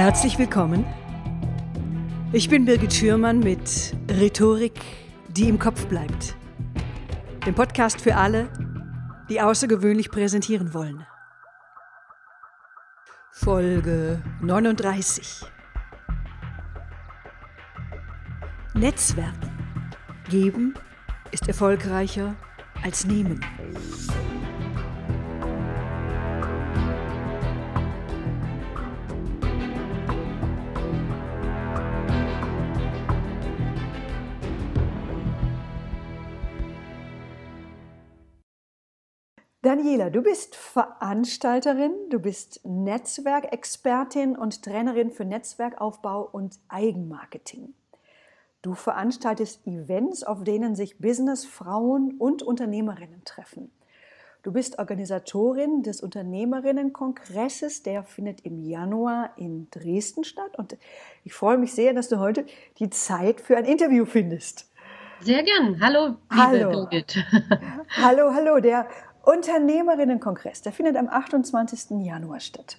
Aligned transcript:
Herzlich 0.00 0.38
willkommen. 0.38 0.86
Ich 2.32 2.48
bin 2.48 2.64
Birgit 2.64 2.94
Schürmann 2.94 3.40
mit 3.40 3.94
Rhetorik, 4.08 4.80
die 5.28 5.46
im 5.46 5.58
Kopf 5.58 5.84
bleibt. 5.88 6.36
Dem 7.44 7.54
Podcast 7.54 8.00
für 8.00 8.16
alle, 8.16 8.48
die 9.28 9.42
außergewöhnlich 9.42 10.10
präsentieren 10.10 10.72
wollen. 10.72 11.04
Folge 13.30 14.22
39. 14.40 15.42
Netzwerken. 18.72 19.50
Geben 20.30 20.72
ist 21.30 21.46
erfolgreicher 21.46 22.36
als 22.82 23.04
nehmen. 23.04 23.44
Daniela, 39.62 40.08
du 40.08 40.22
bist 40.22 40.56
Veranstalterin, 40.56 41.92
du 42.08 42.18
bist 42.18 42.60
Netzwerkexpertin 42.64 44.34
und 44.34 44.62
Trainerin 44.62 45.10
für 45.10 45.26
Netzwerkaufbau 45.26 46.26
und 46.32 46.58
Eigenmarketing. 46.68 47.74
Du 48.62 48.74
veranstaltest 48.74 49.66
Events, 49.66 50.22
auf 50.22 50.44
denen 50.44 50.74
sich 50.74 50.96
Businessfrauen 50.96 52.16
und 52.18 52.42
Unternehmerinnen 52.42 53.22
treffen. 53.26 53.70
Du 54.42 54.50
bist 54.52 54.78
Organisatorin 54.78 55.82
des 55.82 56.00
Unternehmerinnenkongresses, 56.00 57.82
der 57.82 58.02
findet 58.02 58.40
im 58.46 58.62
Januar 58.62 59.34
in 59.36 59.68
Dresden 59.70 60.24
statt. 60.24 60.56
Und 60.56 60.78
ich 61.22 61.34
freue 61.34 61.58
mich 61.58 61.74
sehr, 61.74 61.92
dass 61.92 62.08
du 62.08 62.18
heute 62.18 62.46
die 62.78 62.88
Zeit 62.88 63.42
für 63.42 63.58
ein 63.58 63.66
Interview 63.66 64.06
findest. 64.06 64.70
Sehr 65.20 65.42
gern. 65.42 65.78
Hallo, 65.82 66.16
liebe 66.30 66.42
hallo. 66.42 66.70
Birgit. 66.70 67.18
hallo, 67.90 68.32
hallo. 68.32 68.58
Der 68.60 68.88
Unternehmerinnenkongress, 69.22 70.62
der 70.62 70.72
findet 70.72 70.96
am 70.96 71.08
28. 71.08 72.04
Januar 72.04 72.40
statt. 72.40 72.78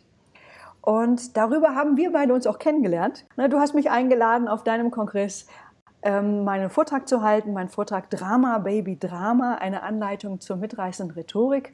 Und 0.81 1.37
darüber 1.37 1.75
haben 1.75 1.95
wir 1.97 2.11
beide 2.11 2.33
uns 2.33 2.47
auch 2.47 2.57
kennengelernt. 2.57 3.25
Du 3.37 3.59
hast 3.59 3.75
mich 3.75 3.91
eingeladen, 3.91 4.47
auf 4.47 4.63
deinem 4.63 4.89
Kongress 4.89 5.45
ähm, 6.01 6.43
meinen 6.43 6.71
Vortrag 6.71 7.07
zu 7.07 7.21
halten, 7.21 7.53
meinen 7.53 7.69
Vortrag 7.69 8.09
Drama, 8.09 8.57
Baby 8.57 8.97
Drama, 8.97 9.55
eine 9.55 9.83
Anleitung 9.83 10.39
zur 10.39 10.55
mitreißenden 10.55 11.15
Rhetorik. 11.15 11.73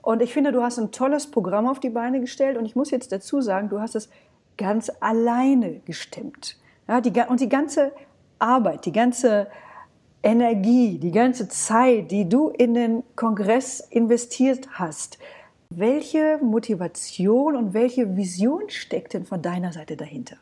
Und 0.00 0.22
ich 0.22 0.32
finde, 0.32 0.52
du 0.52 0.62
hast 0.62 0.78
ein 0.78 0.92
tolles 0.92 1.30
Programm 1.30 1.66
auf 1.66 1.80
die 1.80 1.90
Beine 1.90 2.20
gestellt. 2.20 2.56
Und 2.56 2.64
ich 2.64 2.76
muss 2.76 2.90
jetzt 2.90 3.12
dazu 3.12 3.42
sagen, 3.42 3.68
du 3.68 3.80
hast 3.80 3.96
es 3.96 4.08
ganz 4.56 4.90
alleine 5.00 5.80
gestimmt. 5.80 6.56
Ja, 6.88 7.00
die, 7.00 7.12
und 7.28 7.40
die 7.40 7.48
ganze 7.48 7.92
Arbeit, 8.38 8.86
die 8.86 8.92
ganze 8.92 9.48
Energie, 10.26 10.98
die 10.98 11.12
ganze 11.12 11.48
Zeit, 11.48 12.10
die 12.10 12.28
du 12.28 12.48
in 12.48 12.74
den 12.74 13.04
Kongress 13.14 13.78
investiert 13.78 14.66
hast, 14.72 15.18
welche 15.70 16.38
Motivation 16.42 17.54
und 17.54 17.74
welche 17.74 18.16
Vision 18.16 18.68
steckt 18.68 19.14
denn 19.14 19.24
von 19.24 19.40
deiner 19.40 19.72
Seite 19.72 19.96
dahinter? 19.96 20.36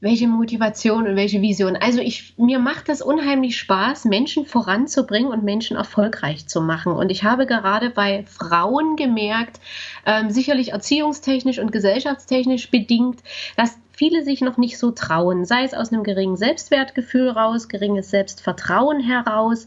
welche 0.00 0.28
Motivation 0.28 1.06
und 1.06 1.16
welche 1.16 1.40
Vision. 1.40 1.74
Also 1.74 2.00
ich, 2.00 2.34
mir 2.36 2.58
macht 2.58 2.88
es 2.90 3.00
unheimlich 3.00 3.58
Spaß, 3.58 4.04
Menschen 4.04 4.44
voranzubringen 4.44 5.30
und 5.30 5.42
Menschen 5.42 5.76
erfolgreich 5.76 6.46
zu 6.46 6.60
machen. 6.60 6.92
Und 6.92 7.10
ich 7.10 7.24
habe 7.24 7.46
gerade 7.46 7.90
bei 7.90 8.24
Frauen 8.26 8.96
gemerkt, 8.96 9.58
ähm, 10.04 10.30
sicherlich 10.30 10.72
erziehungstechnisch 10.72 11.58
und 11.58 11.72
gesellschaftstechnisch 11.72 12.70
bedingt, 12.70 13.20
dass 13.56 13.78
viele 13.96 14.22
sich 14.24 14.42
noch 14.42 14.58
nicht 14.58 14.78
so 14.78 14.90
trauen, 14.90 15.46
sei 15.46 15.64
es 15.64 15.74
aus 15.74 15.90
einem 15.90 16.04
geringen 16.04 16.36
Selbstwertgefühl 16.36 17.30
raus, 17.30 17.68
geringes 17.68 18.10
Selbstvertrauen 18.10 19.00
heraus, 19.00 19.66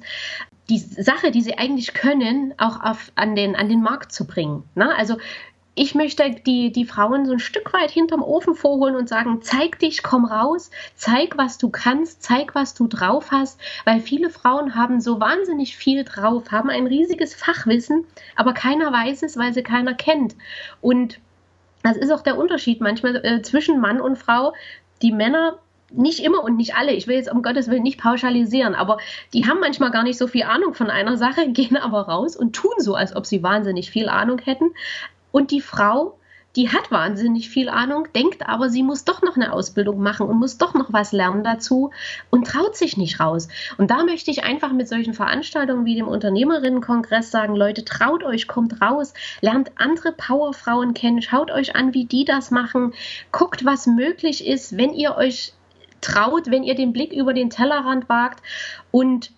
die 0.69 0.78
Sache, 0.78 1.31
die 1.31 1.41
sie 1.41 1.57
eigentlich 1.57 1.95
können, 1.95 2.53
auch 2.59 2.79
auf, 2.81 3.12
an, 3.16 3.35
den, 3.35 3.56
an 3.56 3.69
den 3.69 3.81
Markt 3.81 4.12
zu 4.12 4.28
bringen. 4.28 4.63
Ne? 4.75 4.95
Also 4.95 5.17
ich 5.73 5.95
möchte 5.95 6.29
die, 6.45 6.72
die 6.72 6.85
Frauen 6.85 7.25
so 7.25 7.31
ein 7.31 7.40
Stück 7.40 7.73
weit 7.73 7.90
hinterm 7.90 8.22
Ofen 8.22 8.53
vorholen 8.53 8.95
und 8.95 9.09
sagen, 9.09 9.41
zeig 9.41 9.79
dich, 9.79 10.03
komm 10.03 10.25
raus, 10.25 10.69
zeig, 10.96 11.38
was 11.38 11.57
du 11.57 11.69
kannst, 11.69 12.22
zeig, 12.22 12.53
was 12.53 12.75
du 12.75 12.88
drauf 12.88 13.31
hast, 13.31 13.59
weil 13.85 14.00
viele 14.00 14.29
Frauen 14.29 14.75
haben 14.75 15.01
so 15.01 15.19
wahnsinnig 15.19 15.75
viel 15.75 16.03
drauf, 16.03 16.51
haben 16.51 16.69
ein 16.69 16.85
riesiges 16.85 17.34
Fachwissen, 17.34 18.06
aber 18.35 18.53
keiner 18.53 18.91
weiß 18.91 19.23
es, 19.23 19.38
weil 19.38 19.53
sie 19.53 19.63
keiner 19.63 19.96
kennt. 19.96 20.35
Und 20.81 21.19
das 21.84 21.97
ist 21.97 22.12
auch 22.12 22.22
der 22.22 22.38
Unterschied 22.38 22.81
manchmal 22.81 23.16
äh, 23.25 23.41
zwischen 23.41 23.79
Mann 23.79 24.01
und 24.01 24.17
Frau. 24.17 24.53
Die 25.01 25.12
Männer 25.12 25.59
nicht 25.91 26.19
immer 26.19 26.44
und 26.44 26.57
nicht 26.57 26.75
alle, 26.75 26.91
ich 26.91 27.07
will 27.07 27.16
jetzt 27.16 27.31
um 27.31 27.41
Gottes 27.41 27.69
Willen 27.69 27.84
nicht 27.84 28.00
pauschalisieren, 28.00 28.75
aber 28.75 29.00
die 29.34 29.47
haben 29.47 29.59
manchmal 29.59 29.91
gar 29.91 30.03
nicht 30.03 30.19
so 30.19 30.28
viel 30.28 30.44
Ahnung 30.44 30.73
von 30.73 30.90
einer 30.90 31.17
Sache, 31.17 31.50
gehen 31.51 31.78
aber 31.78 32.01
raus 32.01 32.35
und 32.35 32.56
tun 32.56 32.73
so, 32.78 32.95
als 32.95 33.16
ob 33.16 33.25
sie 33.25 33.44
wahnsinnig 33.44 33.90
viel 33.90 34.09
Ahnung 34.09 34.40
hätten. 34.40 34.72
Und 35.31 35.51
die 35.51 35.62
Frau 35.62 36.19
die 36.55 36.69
hat 36.69 36.91
wahnsinnig 36.91 37.49
viel 37.49 37.69
Ahnung, 37.69 38.07
denkt 38.15 38.47
aber, 38.47 38.69
sie 38.69 38.83
muss 38.83 39.05
doch 39.05 39.21
noch 39.21 39.35
eine 39.35 39.53
Ausbildung 39.53 40.01
machen 40.01 40.27
und 40.27 40.39
muss 40.39 40.57
doch 40.57 40.73
noch 40.73 40.91
was 40.91 41.11
lernen 41.11 41.43
dazu 41.43 41.91
und 42.29 42.47
traut 42.47 42.75
sich 42.75 42.97
nicht 42.97 43.19
raus. 43.19 43.47
Und 43.77 43.91
da 43.91 44.03
möchte 44.03 44.31
ich 44.31 44.43
einfach 44.43 44.71
mit 44.71 44.87
solchen 44.87 45.13
Veranstaltungen 45.13 45.85
wie 45.85 45.95
dem 45.95 46.07
Unternehmerinnenkongress 46.07 47.29
sagen, 47.29 47.55
Leute, 47.55 47.85
traut 47.85 48.23
euch, 48.23 48.47
kommt 48.47 48.81
raus, 48.81 49.13
lernt 49.41 49.71
andere 49.75 50.11
Powerfrauen 50.11 50.93
kennen, 50.93 51.21
schaut 51.21 51.51
euch 51.51 51.75
an, 51.75 51.93
wie 51.93 52.05
die 52.05 52.25
das 52.25 52.51
machen, 52.51 52.93
guckt, 53.31 53.63
was 53.63 53.85
möglich 53.85 54.45
ist, 54.47 54.75
wenn 54.75 54.93
ihr 54.93 55.16
euch 55.16 55.53
traut, 56.01 56.49
wenn 56.49 56.63
ihr 56.63 56.75
den 56.75 56.93
Blick 56.93 57.13
über 57.13 57.33
den 57.33 57.49
Tellerrand 57.49 58.09
wagt 58.09 58.41
und 58.91 59.31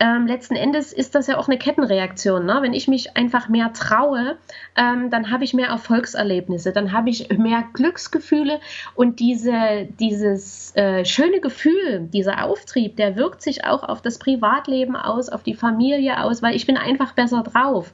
ähm, 0.00 0.26
letzten 0.26 0.56
Endes 0.56 0.94
ist 0.94 1.14
das 1.14 1.26
ja 1.26 1.36
auch 1.36 1.46
eine 1.46 1.58
Kettenreaktion. 1.58 2.46
Ne? 2.46 2.58
Wenn 2.62 2.72
ich 2.72 2.88
mich 2.88 3.16
einfach 3.18 3.48
mehr 3.48 3.72
traue, 3.74 4.38
ähm, 4.74 5.10
dann 5.10 5.30
habe 5.30 5.44
ich 5.44 5.52
mehr 5.52 5.68
Erfolgserlebnisse, 5.68 6.72
dann 6.72 6.92
habe 6.92 7.10
ich 7.10 7.28
mehr 7.36 7.64
Glücksgefühle 7.74 8.60
und 8.94 9.20
diese, 9.20 9.86
dieses 10.00 10.74
äh, 10.74 11.04
schöne 11.04 11.40
Gefühl, 11.40 12.08
dieser 12.12 12.44
Auftrieb, 12.44 12.96
der 12.96 13.16
wirkt 13.16 13.42
sich 13.42 13.66
auch 13.66 13.82
auf 13.82 14.00
das 14.00 14.18
Privatleben 14.18 14.96
aus, 14.96 15.28
auf 15.28 15.42
die 15.42 15.54
Familie 15.54 16.24
aus, 16.24 16.42
weil 16.42 16.56
ich 16.56 16.66
bin 16.66 16.78
einfach 16.78 17.12
besser 17.12 17.42
drauf. 17.42 17.92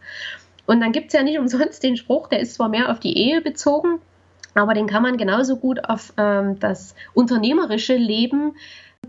Und 0.67 0.81
dann 0.81 0.93
gibt 0.93 1.09
es 1.09 1.13
ja 1.13 1.25
nicht 1.25 1.41
umsonst 1.41 1.83
den 1.83 1.97
Spruch, 1.97 2.29
der 2.29 2.39
ist 2.39 2.55
zwar 2.55 2.69
mehr 2.69 2.91
auf 2.91 3.01
die 3.01 3.19
Ehe 3.19 3.41
bezogen, 3.41 3.99
aber 4.55 4.75
den 4.75 4.87
kann 4.87 5.03
man 5.03 5.17
genauso 5.17 5.57
gut 5.57 5.85
auf 5.89 6.13
ähm, 6.17 6.59
das 6.61 6.95
unternehmerische 7.15 7.97
Leben 7.97 8.55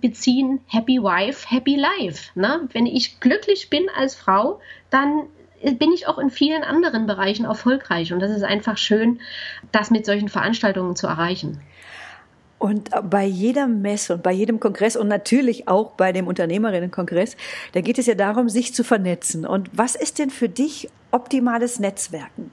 beziehen, 0.02 0.60
Happy 0.68 1.00
Wife, 1.02 1.50
Happy 1.50 1.76
Life. 1.76 2.32
Ne? 2.36 2.68
Wenn 2.74 2.86
ich 2.86 3.20
glücklich 3.20 3.70
bin 3.70 3.88
als 3.96 4.16
Frau, 4.16 4.60
dann 4.90 5.24
bin 5.80 5.92
ich 5.92 6.08
auch 6.08 6.18
in 6.18 6.30
vielen 6.30 6.64
anderen 6.64 7.08
Bereichen 7.08 7.46
erfolgreich. 7.46 8.14
Und 8.14 8.20
das 8.20 8.32
ist 8.32 8.44
einfach 8.44 8.78
schön, 8.78 9.20
das 9.72 9.92
mit 9.92 10.06
solchen 10.06 10.30
Veranstaltungen 10.30 10.96
zu 10.96 11.08
erreichen. 11.08 11.62
Und 12.60 12.90
bei 13.04 13.26
jeder 13.26 13.68
Messe 13.68 14.16
und 14.16 14.24
bei 14.24 14.32
jedem 14.32 14.60
Kongress 14.60 14.96
und 14.96 15.08
natürlich 15.08 15.68
auch 15.68 15.92
bei 15.92 16.12
dem 16.12 16.26
Unternehmerinnenkongress, 16.26 17.38
da 17.74 17.82
geht 17.82 18.00
es 18.00 18.08
ja 18.08 18.16
darum, 18.16 18.50
sich 18.50 18.74
zu 18.74 18.84
vernetzen. 18.84 19.46
Und 19.46 19.70
was 19.74 19.96
ist 19.96 20.18
denn 20.18 20.32
für 20.32 20.50
dich 20.50 20.90
optimales 21.12 21.80
Netzwerken? 21.80 22.52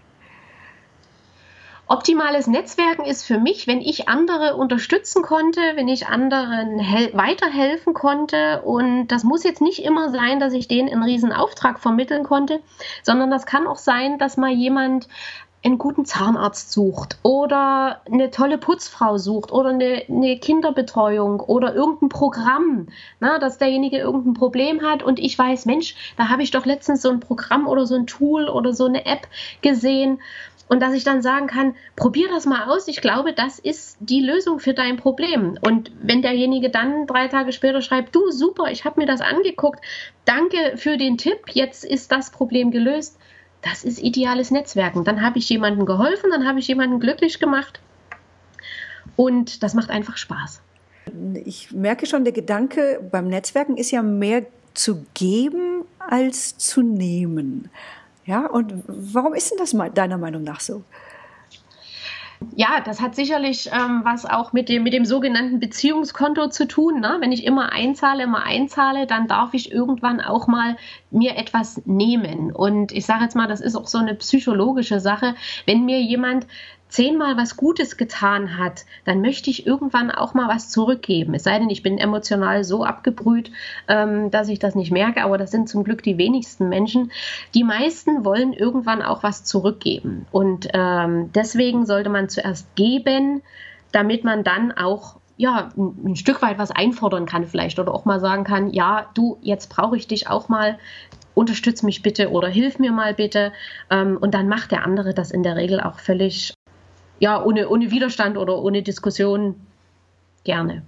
Optimales 1.87 2.47
Netzwerken 2.47 3.05
ist 3.05 3.25
für 3.25 3.39
mich, 3.39 3.67
wenn 3.67 3.83
ich 3.83 4.09
andere 4.09 4.56
unterstützen 4.56 5.22
konnte, 5.22 5.61
wenn 5.75 5.89
ich 5.89 6.06
anderen 6.06 6.78
weiterhelfen 7.12 7.93
konnte. 7.93 8.62
Und 8.62 9.09
das 9.09 9.22
muss 9.22 9.45
jetzt 9.45 9.60
nicht 9.60 9.84
immer 9.84 10.10
sein, 10.10 10.41
dass 10.41 10.54
ich 10.54 10.66
denen 10.66 10.89
einen 10.89 11.03
riesen 11.03 11.33
Auftrag 11.33 11.78
vermitteln 11.78 12.25
konnte, 12.25 12.60
sondern 13.03 13.31
das 13.31 13.45
kann 13.45 13.66
auch 13.66 13.77
sein, 13.77 14.19
dass 14.19 14.39
mal 14.39 14.53
jemand 14.53 15.09
einen 15.65 15.78
guten 15.78 16.04
Zahnarzt 16.04 16.72
sucht 16.72 17.19
oder 17.22 18.03
eine 18.10 18.31
tolle 18.31 18.59
Putzfrau 18.59 19.16
sucht 19.16 19.51
oder 19.51 19.71
eine, 19.71 20.03
eine 20.09 20.39
Kinderbetreuung 20.39 21.41
oder 21.41 21.75
irgendein 21.75 22.10
Programm, 22.10 22.89
na, 23.19 23.39
dass 23.39 23.57
derjenige 23.57 23.97
irgendein 23.98 24.34
Problem 24.34 24.83
hat 24.83 25.03
und 25.03 25.19
ich 25.19 25.39
weiß, 25.39 25.65
Mensch, 25.65 25.97
da 26.19 26.28
habe 26.28 26.42
ich 26.42 26.51
doch 26.51 26.66
letztens 26.66 27.01
so 27.01 27.10
ein 27.10 27.21
Programm 27.21 27.66
oder 27.66 27.86
so 27.86 27.95
ein 27.95 28.07
Tool 28.07 28.48
oder 28.48 28.75
so 28.75 28.84
eine 28.84 29.07
App 29.07 29.27
gesehen 29.63 30.21
und 30.69 30.81
dass 30.81 30.95
ich 30.95 31.05
dann 31.05 31.22
sagen 31.22 31.47
kann, 31.47 31.75
probier 31.97 32.28
das 32.28 32.47
mal 32.47 32.65
aus. 32.65 32.89
Ich 32.89 33.01
glaube, 33.01 33.33
das 33.33 33.59
ist 33.59 33.97
die 34.01 34.21
Lösung 34.21 34.59
für 34.59 34.75
dein 34.75 34.97
Problem. 34.97 35.59
Und 35.61 35.93
wenn 36.03 36.22
derjenige 36.22 36.71
dann 36.71 37.07
drei 37.07 37.28
Tage 37.28 37.53
später 37.53 37.83
schreibt, 37.83 38.15
du 38.15 38.31
super, 38.31 38.71
ich 38.71 38.84
habe 38.84 39.01
mir 39.01 39.07
das 39.07 39.21
angeguckt, 39.21 39.84
danke 40.25 40.77
für 40.77 40.97
den 40.97 41.19
Tipp, 41.19 41.51
jetzt 41.53 41.84
ist 41.84 42.11
das 42.11 42.31
Problem 42.31 42.71
gelöst. 42.71 43.19
Das 43.63 43.84
ist 43.84 44.03
ideales 44.03 44.51
Netzwerken. 44.51 45.05
Dann 45.05 45.22
habe 45.22 45.39
ich 45.39 45.49
jemandem 45.49 45.87
geholfen, 45.87 46.31
dann 46.31 46.47
habe 46.47 46.59
ich 46.59 46.69
jemanden 46.69 47.01
glücklich 47.01 47.41
gemacht. 47.41 47.81
Und 49.17 49.63
das 49.63 49.75
macht 49.75 49.91
einfach 49.91 50.17
Spaß. 50.17 50.60
Ich 51.45 51.72
merke 51.72 52.07
schon, 52.07 52.25
der 52.25 52.33
Gedanke 52.33 53.01
beim 53.10 53.28
Netzwerken 53.28 53.77
ist 53.77 53.91
ja 53.91 54.03
mehr 54.03 54.47
zu 54.75 55.07
geben 55.15 55.84
als 55.99 56.59
zu 56.59 56.83
nehmen. 56.83 57.71
Ja, 58.26 58.47
und 58.47 58.72
warum 58.86 59.34
ist 59.34 59.50
denn 59.50 59.59
das 59.59 59.76
deiner 59.94 60.18
Meinung 60.18 60.42
nach 60.42 60.60
so? 60.60 60.82
Ja, 62.56 62.80
das 62.84 63.00
hat 63.00 63.15
sicherlich 63.15 63.71
ähm, 63.72 64.03
was 64.04 64.26
auch 64.26 64.53
mit 64.53 64.68
dem, 64.68 64.82
mit 64.82 64.92
dem 64.92 65.04
sogenannten 65.04 65.60
Beziehungskonto 65.60 66.48
zu 66.48 66.66
tun. 66.66 67.00
Ne? 67.00 67.16
Wenn 67.21 67.32
ich 67.32 67.44
immer 67.44 67.72
einzahle, 67.72 68.24
immer 68.24 68.42
einzahle, 68.42 69.06
dann 69.06 69.28
darf 69.28 69.54
ich 69.54 69.72
irgendwann 69.72 70.21
auch 70.21 70.47
mal 70.47 70.76
mir 71.10 71.36
etwas 71.36 71.82
nehmen. 71.86 72.53
Und 72.53 72.92
ich 72.92 73.06
sage 73.06 73.24
jetzt 73.24 73.36
mal, 73.36 73.48
das 73.48 73.60
ist 73.60 73.76
auch 73.76 73.86
so 73.86 73.98
eine 73.98 74.15
psychologische 74.15 75.00
Sache. 75.00 75.34
Wenn 75.66 75.84
mir 75.84 76.00
jemand 76.00 76.47
zehnmal 76.95 77.37
was 77.37 77.57
Gutes 77.57 77.97
getan 77.97 78.57
hat, 78.57 78.85
dann 79.05 79.21
möchte 79.21 79.51
ich 79.51 79.67
irgendwann 79.67 80.13
auch 80.13 80.33
mal 80.33 80.47
was 80.47 80.71
zurückgeben. 80.71 81.35
Es 81.35 81.43
sei 81.43 81.59
denn, 81.59 81.69
ich 81.69 81.83
bin 81.83 81.99
emotional 81.99 82.63
so 82.63 82.85
abgebrüht, 82.85 83.51
ähm, 83.89 84.31
dass 84.31 84.49
ich 84.49 84.61
das 84.61 84.77
nicht 84.77 84.93
merke, 84.93 85.25
aber 85.25 85.37
das 85.37 85.51
sind 85.51 85.69
zum 85.69 85.83
Glück 85.83 86.05
die 86.05 86.19
wenigsten 86.19 86.69
Menschen. 86.69 87.11
Die 87.53 87.65
meisten 87.65 88.25
wollen 88.25 88.53
irgendwann 88.53 89.03
auch 89.03 89.25
was 89.25 89.43
zurückgeben. 89.43 90.27
Und 90.31 90.69
ähm, 90.73 91.33
deswegen 91.35 91.85
sollte 91.85 92.11
man 92.11 92.29
zuerst 92.29 92.73
geben, 92.77 93.43
damit 93.91 94.23
man 94.23 94.45
dann 94.45 94.71
auch 94.71 95.17
ja, 95.37 95.71
ein, 95.77 96.15
Stück 96.15 96.43
weit 96.43 96.59
was 96.59 96.71
einfordern 96.71 97.27
kann 97.27 97.45
vielleicht 97.45 97.81
oder 97.81 97.93
auch 97.93 98.05
mal 98.05 98.21
sagen 98.21 98.45
kann, 98.45 98.71
ja, 98.71 99.11
du, 99.15 99.39
jetzt 99.43 99.69
brauche 99.69 99.97
ich 99.97 100.07
dich 100.07 100.29
auch 100.29 100.49
mal, 100.49 100.79
unterstütz 101.35 101.83
mich 101.83 102.03
bitte 102.03 102.31
oder 102.31 102.47
hilf 102.47 102.79
mir 102.79 102.93
mal 102.93 103.15
bitte. 103.15 103.53
Ähm, 103.91 104.17
und 104.17 104.33
dann 104.33 104.47
macht 104.47 104.71
der 104.71 104.85
andere 104.85 105.13
das 105.13 105.33
in 105.33 105.43
der 105.43 105.57
Regel 105.57 105.81
auch 105.81 105.99
völlig 105.99 106.55
ja, 107.19 107.43
ohne, 107.43 107.69
ohne 107.69 107.91
Widerstand 107.91 108.37
oder 108.37 108.59
ohne 108.59 108.83
Diskussion 108.83 109.55
gerne. 110.45 110.83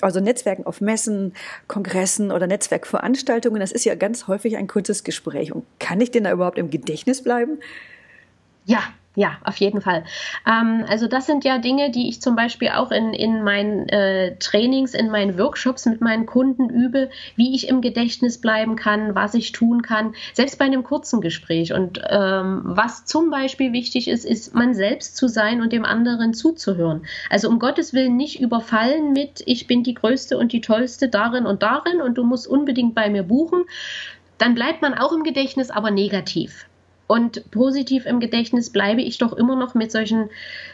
Also 0.00 0.20
Netzwerken 0.20 0.64
auf 0.64 0.80
Messen, 0.80 1.34
Kongressen 1.68 2.32
oder 2.32 2.46
Netzwerkveranstaltungen, 2.46 3.60
das 3.60 3.72
ist 3.72 3.84
ja 3.84 3.94
ganz 3.94 4.26
häufig 4.26 4.56
ein 4.56 4.66
kurzes 4.66 5.04
Gespräch. 5.04 5.52
Und 5.52 5.64
kann 5.78 6.00
ich 6.00 6.10
denn 6.10 6.24
da 6.24 6.32
überhaupt 6.32 6.58
im 6.58 6.70
Gedächtnis 6.70 7.22
bleiben? 7.22 7.58
Ja, 8.64 8.82
ja, 9.14 9.36
auf 9.44 9.58
jeden 9.58 9.82
Fall. 9.82 10.04
Ähm, 10.46 10.86
also 10.88 11.06
das 11.06 11.26
sind 11.26 11.44
ja 11.44 11.58
Dinge, 11.58 11.90
die 11.90 12.08
ich 12.08 12.22
zum 12.22 12.34
Beispiel 12.34 12.70
auch 12.70 12.90
in, 12.90 13.12
in 13.12 13.44
meinen 13.44 13.86
äh, 13.90 14.36
Trainings, 14.38 14.94
in 14.94 15.10
meinen 15.10 15.38
Workshops 15.38 15.84
mit 15.84 16.00
meinen 16.00 16.24
Kunden 16.24 16.70
übe, 16.70 17.10
wie 17.36 17.54
ich 17.54 17.68
im 17.68 17.82
Gedächtnis 17.82 18.40
bleiben 18.40 18.74
kann, 18.74 19.14
was 19.14 19.34
ich 19.34 19.52
tun 19.52 19.82
kann, 19.82 20.14
selbst 20.32 20.58
bei 20.58 20.64
einem 20.64 20.82
kurzen 20.82 21.20
Gespräch. 21.20 21.74
Und 21.74 22.00
ähm, 22.08 22.62
was 22.64 23.04
zum 23.04 23.28
Beispiel 23.28 23.74
wichtig 23.74 24.08
ist, 24.08 24.24
ist 24.24 24.54
man 24.54 24.72
selbst 24.72 25.18
zu 25.18 25.28
sein 25.28 25.60
und 25.60 25.74
dem 25.74 25.84
anderen 25.84 26.32
zuzuhören. 26.32 27.04
Also 27.28 27.50
um 27.50 27.58
Gottes 27.58 27.92
Willen 27.92 28.16
nicht 28.16 28.40
überfallen 28.40 29.12
mit, 29.12 29.42
ich 29.44 29.66
bin 29.66 29.82
die 29.82 29.94
Größte 29.94 30.38
und 30.38 30.52
die 30.52 30.62
Tollste 30.62 31.10
darin 31.10 31.44
und 31.44 31.62
darin 31.62 32.00
und 32.00 32.16
du 32.16 32.24
musst 32.24 32.46
unbedingt 32.46 32.94
bei 32.94 33.10
mir 33.10 33.24
buchen. 33.24 33.64
Dann 34.38 34.54
bleibt 34.54 34.80
man 34.80 34.94
auch 34.94 35.12
im 35.12 35.22
Gedächtnis, 35.22 35.70
aber 35.70 35.90
negativ. 35.90 36.66
Und 37.06 37.50
positiv 37.50 38.06
im 38.06 38.20
Gedächtnis 38.20 38.70
bleibe 38.70 39.02
ich 39.02 39.18
doch 39.18 39.32
immer 39.32 39.56
noch 39.56 39.74
mit 39.74 39.92
solchen, 39.92 40.30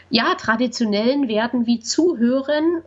ja, 0.09 0.35
traditionellen 0.35 1.27
Werten 1.27 1.65
wie 1.65 1.79
Zuhören, 1.79 2.81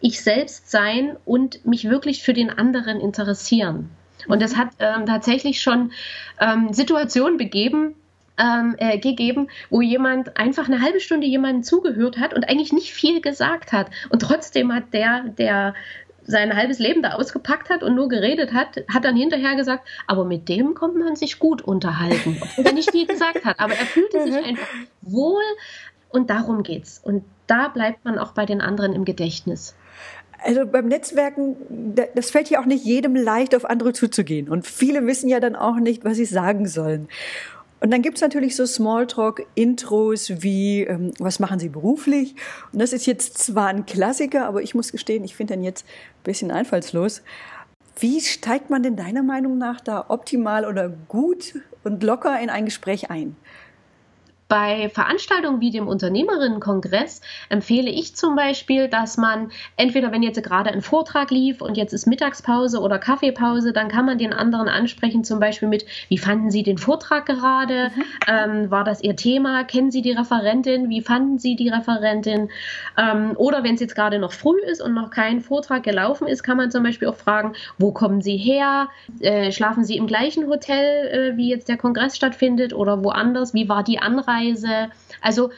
ich 0.00 0.20
selbst 0.22 0.70
sein 0.70 1.16
und 1.24 1.64
mich 1.64 1.88
wirklich 1.88 2.22
für 2.22 2.34
den 2.34 2.50
anderen 2.50 3.00
interessieren. 3.00 3.90
Und 4.28 4.42
das 4.42 4.56
hat 4.56 4.68
ähm, 4.78 5.06
tatsächlich 5.06 5.60
schon 5.60 5.92
ähm, 6.40 6.72
Situationen 6.72 7.38
begeben, 7.38 7.94
ähm, 8.38 8.74
äh, 8.78 8.98
gegeben, 8.98 9.48
wo 9.70 9.80
jemand 9.80 10.36
einfach 10.36 10.68
eine 10.68 10.82
halbe 10.82 11.00
Stunde 11.00 11.26
jemandem 11.26 11.62
zugehört 11.62 12.18
hat 12.18 12.34
und 12.34 12.48
eigentlich 12.48 12.72
nicht 12.72 12.92
viel 12.92 13.20
gesagt 13.20 13.72
hat. 13.72 13.90
Und 14.10 14.20
trotzdem 14.20 14.74
hat 14.74 14.92
der, 14.92 15.24
der 15.38 15.74
sein 16.26 16.56
halbes 16.56 16.78
Leben 16.78 17.02
da 17.02 17.12
ausgepackt 17.12 17.70
hat 17.70 17.82
und 17.82 17.94
nur 17.94 18.08
geredet 18.08 18.52
hat, 18.52 18.84
hat 18.92 19.04
dann 19.04 19.16
hinterher 19.16 19.56
gesagt, 19.56 19.86
aber 20.06 20.24
mit 20.24 20.48
dem 20.48 20.74
kommt 20.74 20.96
man 20.96 21.16
sich 21.16 21.38
gut 21.38 21.62
unterhalten, 21.62 22.38
obwohl 22.40 22.66
er 22.66 22.72
nicht 22.72 22.90
viel 22.90 23.06
gesagt 23.06 23.44
hat. 23.44 23.60
Aber 23.60 23.74
er 23.74 23.86
fühlte 23.86 24.22
sich 24.22 24.34
mhm. 24.34 24.44
einfach 24.44 24.68
wohl 25.02 25.42
und 26.10 26.30
darum 26.30 26.62
geht's. 26.62 27.00
Und 27.02 27.24
da 27.46 27.68
bleibt 27.68 28.04
man 28.04 28.18
auch 28.18 28.32
bei 28.32 28.46
den 28.46 28.60
anderen 28.60 28.92
im 28.92 29.04
Gedächtnis. 29.04 29.76
Also 30.42 30.66
beim 30.66 30.86
Netzwerken, 30.86 31.56
das 32.14 32.30
fällt 32.30 32.50
ja 32.50 32.60
auch 32.60 32.66
nicht 32.66 32.84
jedem 32.84 33.16
leicht, 33.16 33.54
auf 33.54 33.64
andere 33.64 33.92
zuzugehen. 33.92 34.48
Und 34.48 34.66
viele 34.66 35.06
wissen 35.06 35.28
ja 35.28 35.40
dann 35.40 35.56
auch 35.56 35.76
nicht, 35.76 36.04
was 36.04 36.16
sie 36.16 36.24
sagen 36.24 36.68
sollen. 36.68 37.08
Und 37.80 37.90
dann 37.90 38.02
gibt's 38.02 38.20
natürlich 38.22 38.56
so 38.56 38.64
Smalltalk-Intros 38.64 40.42
wie, 40.42 40.82
ähm, 40.82 41.12
was 41.18 41.38
machen 41.38 41.58
Sie 41.58 41.68
beruflich? 41.68 42.34
Und 42.72 42.80
das 42.80 42.92
ist 42.92 43.06
jetzt 43.06 43.38
zwar 43.38 43.68
ein 43.68 43.84
Klassiker, 43.84 44.46
aber 44.46 44.62
ich 44.62 44.74
muss 44.74 44.92
gestehen, 44.92 45.24
ich 45.24 45.36
finde 45.36 45.54
den 45.54 45.62
jetzt 45.62 45.84
ein 45.86 46.22
bisschen 46.24 46.50
einfallslos. 46.50 47.22
Wie 47.98 48.20
steigt 48.20 48.70
man 48.70 48.82
denn 48.82 48.96
deiner 48.96 49.22
Meinung 49.22 49.58
nach 49.58 49.80
da 49.80 50.06
optimal 50.08 50.66
oder 50.66 50.88
gut 50.88 51.54
und 51.84 52.02
locker 52.02 52.40
in 52.40 52.50
ein 52.50 52.64
Gespräch 52.64 53.10
ein? 53.10 53.36
Bei 54.48 54.88
Veranstaltungen 54.90 55.60
wie 55.60 55.72
dem 55.72 55.88
Unternehmerinnenkongress 55.88 57.20
empfehle 57.48 57.90
ich 57.90 58.14
zum 58.14 58.36
Beispiel, 58.36 58.86
dass 58.86 59.16
man 59.16 59.50
entweder, 59.76 60.12
wenn 60.12 60.22
jetzt 60.22 60.40
gerade 60.40 60.70
ein 60.70 60.82
Vortrag 60.82 61.32
lief 61.32 61.60
und 61.60 61.76
jetzt 61.76 61.92
ist 61.92 62.06
Mittagspause 62.06 62.80
oder 62.80 63.00
Kaffeepause, 63.00 63.72
dann 63.72 63.88
kann 63.88 64.06
man 64.06 64.18
den 64.18 64.32
anderen 64.32 64.68
ansprechen, 64.68 65.24
zum 65.24 65.40
Beispiel 65.40 65.68
mit, 65.68 65.84
wie 66.08 66.18
fanden 66.18 66.52
Sie 66.52 66.62
den 66.62 66.78
Vortrag 66.78 67.26
gerade? 67.26 67.90
Mhm. 67.94 68.02
Ähm, 68.28 68.70
war 68.70 68.84
das 68.84 69.02
Ihr 69.02 69.16
Thema? 69.16 69.64
Kennen 69.64 69.90
Sie 69.90 70.02
die 70.02 70.12
Referentin? 70.12 70.90
Wie 70.90 71.00
fanden 71.00 71.40
Sie 71.40 71.56
die 71.56 71.68
Referentin? 71.68 72.50
Ähm, 72.96 73.32
oder 73.36 73.64
wenn 73.64 73.74
es 73.74 73.80
jetzt 73.80 73.96
gerade 73.96 74.20
noch 74.20 74.32
früh 74.32 74.60
ist 74.60 74.80
und 74.80 74.94
noch 74.94 75.10
kein 75.10 75.40
Vortrag 75.40 75.82
gelaufen 75.82 76.28
ist, 76.28 76.44
kann 76.44 76.56
man 76.56 76.70
zum 76.70 76.84
Beispiel 76.84 77.08
auch 77.08 77.16
fragen, 77.16 77.54
wo 77.78 77.90
kommen 77.90 78.20
Sie 78.20 78.36
her? 78.36 78.90
Äh, 79.18 79.50
schlafen 79.50 79.84
Sie 79.84 79.96
im 79.96 80.06
gleichen 80.06 80.46
Hotel, 80.46 81.32
äh, 81.32 81.36
wie 81.36 81.50
jetzt 81.50 81.68
der 81.68 81.78
Kongress 81.78 82.14
stattfindet 82.14 82.72
oder 82.72 83.02
woanders? 83.02 83.52
Wie 83.52 83.68
war 83.68 83.82
die 83.82 83.98
Anreise? 83.98 84.35
Anreise. 84.36 84.90
Also 85.20 85.50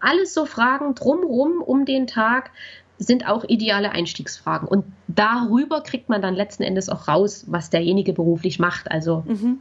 alles 0.00 0.34
so 0.34 0.46
Fragen 0.46 0.94
drumrum 0.94 1.62
um 1.62 1.84
den 1.84 2.06
Tag 2.06 2.50
sind 2.98 3.28
auch 3.28 3.44
ideale 3.44 3.90
Einstiegsfragen. 3.90 4.68
Und 4.68 4.84
darüber 5.06 5.82
kriegt 5.82 6.08
man 6.08 6.22
dann 6.22 6.34
letzten 6.34 6.62
Endes 6.62 6.88
auch 6.88 7.08
raus, 7.08 7.44
was 7.46 7.68
derjenige 7.70 8.12
beruflich 8.12 8.58
macht. 8.58 8.90
Also 8.90 9.22
mhm. 9.26 9.58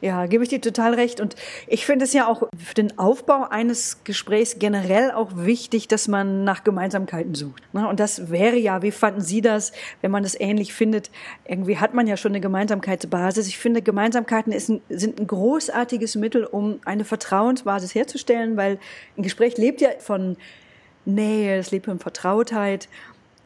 Ja, 0.00 0.26
gebe 0.26 0.44
ich 0.44 0.48
dir 0.48 0.60
total 0.60 0.94
recht. 0.94 1.20
Und 1.20 1.34
ich 1.66 1.84
finde 1.84 2.04
es 2.04 2.12
ja 2.12 2.28
auch 2.28 2.44
für 2.56 2.74
den 2.74 2.98
Aufbau 2.98 3.48
eines 3.48 4.04
Gesprächs 4.04 4.58
generell 4.60 5.10
auch 5.10 5.30
wichtig, 5.34 5.88
dass 5.88 6.06
man 6.06 6.44
nach 6.44 6.62
Gemeinsamkeiten 6.62 7.34
sucht. 7.34 7.62
Ne? 7.72 7.88
Und 7.88 7.98
das 7.98 8.30
wäre 8.30 8.56
ja, 8.56 8.82
wie 8.82 8.92
fanden 8.92 9.20
Sie 9.20 9.40
das, 9.40 9.72
wenn 10.00 10.12
man 10.12 10.22
das 10.22 10.38
ähnlich 10.38 10.72
findet? 10.72 11.10
Irgendwie 11.46 11.78
hat 11.78 11.94
man 11.94 12.06
ja 12.06 12.16
schon 12.16 12.30
eine 12.30 12.40
Gemeinsamkeitsbasis. 12.40 13.48
Ich 13.48 13.58
finde, 13.58 13.82
Gemeinsamkeiten 13.82 14.52
ein, 14.52 14.80
sind 14.88 15.20
ein 15.20 15.26
großartiges 15.26 16.14
Mittel, 16.14 16.44
um 16.44 16.78
eine 16.84 17.04
Vertrauensbasis 17.04 17.94
herzustellen, 17.94 18.56
weil 18.56 18.78
ein 19.16 19.22
Gespräch 19.22 19.56
lebt 19.56 19.80
ja 19.80 19.90
von 19.98 20.36
Nähe, 21.06 21.58
es 21.58 21.72
lebt 21.72 21.86
von 21.86 21.98
Vertrautheit. 21.98 22.88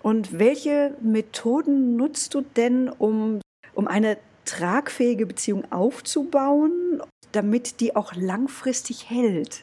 Und 0.02 0.38
welche 0.38 0.94
Methoden 1.00 1.96
nutzt 1.96 2.34
du 2.34 2.42
denn, 2.42 2.90
um, 2.90 3.40
um 3.72 3.88
eine 3.88 4.18
tragfähige 4.44 5.26
Beziehung 5.26 5.70
aufzubauen, 5.70 7.02
damit 7.32 7.80
die 7.80 7.96
auch 7.96 8.14
langfristig 8.14 9.08
hält? 9.10 9.62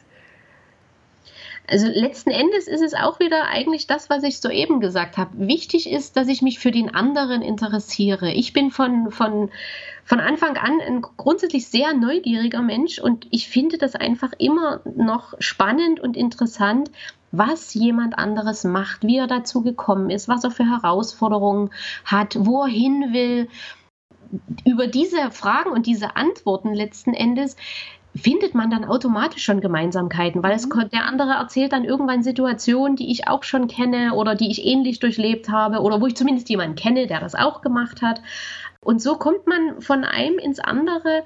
Also 1.70 1.86
letzten 1.86 2.30
Endes 2.30 2.66
ist 2.66 2.82
es 2.82 2.94
auch 2.94 3.20
wieder 3.20 3.46
eigentlich 3.46 3.86
das, 3.86 4.10
was 4.10 4.24
ich 4.24 4.40
soeben 4.40 4.80
gesagt 4.80 5.16
habe. 5.16 5.30
Wichtig 5.46 5.88
ist, 5.88 6.16
dass 6.16 6.26
ich 6.26 6.42
mich 6.42 6.58
für 6.58 6.72
den 6.72 6.92
anderen 6.92 7.42
interessiere. 7.42 8.32
Ich 8.32 8.52
bin 8.52 8.72
von, 8.72 9.12
von, 9.12 9.50
von 10.04 10.18
Anfang 10.18 10.56
an 10.56 10.80
ein 10.80 11.00
grundsätzlich 11.00 11.68
sehr 11.68 11.94
neugieriger 11.94 12.60
Mensch 12.60 12.98
und 12.98 13.28
ich 13.30 13.48
finde 13.48 13.78
das 13.78 13.94
einfach 13.94 14.32
immer 14.38 14.80
noch 14.96 15.34
spannend 15.38 16.00
und 16.00 16.16
interessant, 16.16 16.90
was 17.30 17.72
jemand 17.74 18.18
anderes 18.18 18.64
macht, 18.64 19.04
wie 19.04 19.18
er 19.18 19.28
dazu 19.28 19.62
gekommen 19.62 20.10
ist, 20.10 20.26
was 20.26 20.42
er 20.42 20.50
für 20.50 20.68
Herausforderungen 20.68 21.70
hat, 22.04 22.34
wo 22.36 22.62
er 22.62 22.68
hin 22.68 23.12
will 23.12 23.48
über 24.64 24.86
diese 24.86 25.30
Fragen 25.30 25.70
und 25.70 25.86
diese 25.86 26.16
Antworten 26.16 26.72
letzten 26.72 27.14
Endes 27.14 27.56
findet 28.14 28.54
man 28.54 28.70
dann 28.70 28.84
automatisch 28.84 29.44
schon 29.44 29.60
Gemeinsamkeiten, 29.60 30.42
weil 30.42 30.52
es, 30.52 30.66
mhm. 30.66 30.88
der 30.92 31.06
andere 31.06 31.32
erzählt 31.32 31.72
dann 31.72 31.84
irgendwann 31.84 32.22
Situationen, 32.22 32.96
die 32.96 33.10
ich 33.10 33.28
auch 33.28 33.44
schon 33.44 33.68
kenne 33.68 34.14
oder 34.14 34.34
die 34.34 34.50
ich 34.50 34.64
ähnlich 34.64 34.98
durchlebt 34.98 35.48
habe 35.48 35.80
oder 35.80 36.00
wo 36.00 36.06
ich 36.06 36.16
zumindest 36.16 36.48
jemanden 36.48 36.74
kenne, 36.74 37.06
der 37.06 37.20
das 37.20 37.34
auch 37.34 37.62
gemacht 37.62 38.02
hat. 38.02 38.20
Und 38.80 39.00
so 39.00 39.16
kommt 39.16 39.46
man 39.46 39.80
von 39.80 40.04
einem 40.04 40.38
ins 40.38 40.58
andere. 40.58 41.22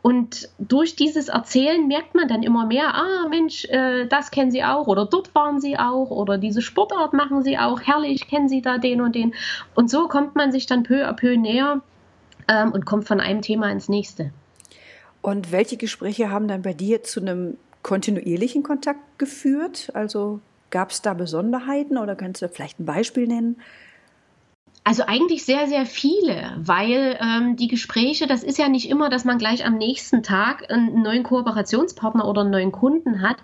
Und 0.00 0.48
durch 0.58 0.94
dieses 0.94 1.28
Erzählen 1.28 1.88
merkt 1.88 2.14
man 2.14 2.28
dann 2.28 2.44
immer 2.44 2.66
mehr, 2.66 2.94
ah 2.94 3.28
Mensch, 3.28 3.64
äh, 3.64 4.06
das 4.06 4.30
kennen 4.30 4.52
Sie 4.52 4.62
auch 4.62 4.86
oder 4.86 5.06
dort 5.06 5.34
waren 5.34 5.60
Sie 5.60 5.76
auch 5.76 6.10
oder 6.10 6.38
diese 6.38 6.62
Sportart 6.62 7.14
machen 7.14 7.42
Sie 7.42 7.58
auch, 7.58 7.80
herrlich, 7.80 8.28
kennen 8.28 8.48
Sie 8.48 8.62
da 8.62 8.78
den 8.78 9.00
und 9.00 9.16
den. 9.16 9.34
Und 9.74 9.90
so 9.90 10.06
kommt 10.06 10.36
man 10.36 10.52
sich 10.52 10.66
dann 10.66 10.84
peu 10.84 11.06
à 11.06 11.14
peu 11.14 11.36
näher 11.36 11.82
ähm, 12.48 12.72
und 12.72 12.86
kommt 12.86 13.06
von 13.06 13.20
einem 13.20 13.42
Thema 13.42 13.70
ins 13.70 13.88
nächste. 13.88 14.32
Und 15.22 15.52
welche 15.52 15.76
Gespräche 15.76 16.30
haben 16.30 16.48
dann 16.48 16.62
bei 16.62 16.72
dir 16.72 17.02
zu 17.02 17.20
einem 17.20 17.56
kontinuierlichen 17.82 18.62
Kontakt 18.62 19.18
geführt? 19.18 19.90
Also 19.94 20.40
gab 20.70 20.90
es 20.90 21.02
da 21.02 21.14
Besonderheiten 21.14 21.98
oder 21.98 22.16
kannst 22.16 22.42
du 22.42 22.48
vielleicht 22.48 22.80
ein 22.80 22.86
Beispiel 22.86 23.26
nennen? 23.26 23.60
Also 24.88 25.02
eigentlich 25.06 25.44
sehr, 25.44 25.66
sehr 25.66 25.84
viele, 25.84 26.54
weil 26.56 27.18
ähm, 27.20 27.56
die 27.56 27.68
Gespräche, 27.68 28.26
das 28.26 28.42
ist 28.42 28.56
ja 28.56 28.70
nicht 28.70 28.88
immer, 28.88 29.10
dass 29.10 29.26
man 29.26 29.36
gleich 29.36 29.66
am 29.66 29.76
nächsten 29.76 30.22
Tag 30.22 30.72
einen 30.72 31.02
neuen 31.02 31.24
Kooperationspartner 31.24 32.26
oder 32.26 32.40
einen 32.40 32.52
neuen 32.52 32.72
Kunden 32.72 33.20
hat. 33.20 33.36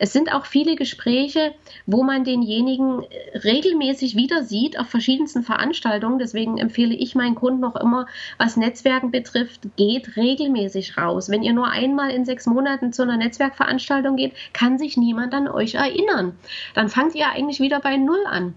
Es 0.00 0.12
sind 0.12 0.32
auch 0.32 0.44
viele 0.44 0.74
Gespräche, 0.74 1.54
wo 1.86 2.02
man 2.02 2.24
denjenigen 2.24 3.04
äh, 3.04 3.38
regelmäßig 3.38 4.16
wieder 4.16 4.42
sieht 4.42 4.76
auf 4.76 4.88
verschiedensten 4.88 5.44
Veranstaltungen. 5.44 6.18
Deswegen 6.18 6.58
empfehle 6.58 6.96
ich 6.96 7.14
meinen 7.14 7.36
Kunden 7.36 7.60
noch 7.60 7.76
immer, 7.76 8.08
was 8.36 8.56
Netzwerken 8.56 9.12
betrifft, 9.12 9.68
geht 9.76 10.16
regelmäßig 10.16 10.98
raus. 10.98 11.30
Wenn 11.30 11.44
ihr 11.44 11.52
nur 11.52 11.68
einmal 11.68 12.10
in 12.10 12.24
sechs 12.24 12.46
Monaten 12.46 12.92
zu 12.92 13.02
einer 13.02 13.18
Netzwerkveranstaltung 13.18 14.16
geht, 14.16 14.32
kann 14.52 14.78
sich 14.78 14.96
niemand 14.96 15.32
an 15.32 15.46
euch 15.46 15.76
erinnern. 15.76 16.36
Dann 16.74 16.88
fangt 16.88 17.14
ihr 17.14 17.28
eigentlich 17.28 17.60
wieder 17.60 17.78
bei 17.78 17.96
Null 17.98 18.26
an. 18.28 18.54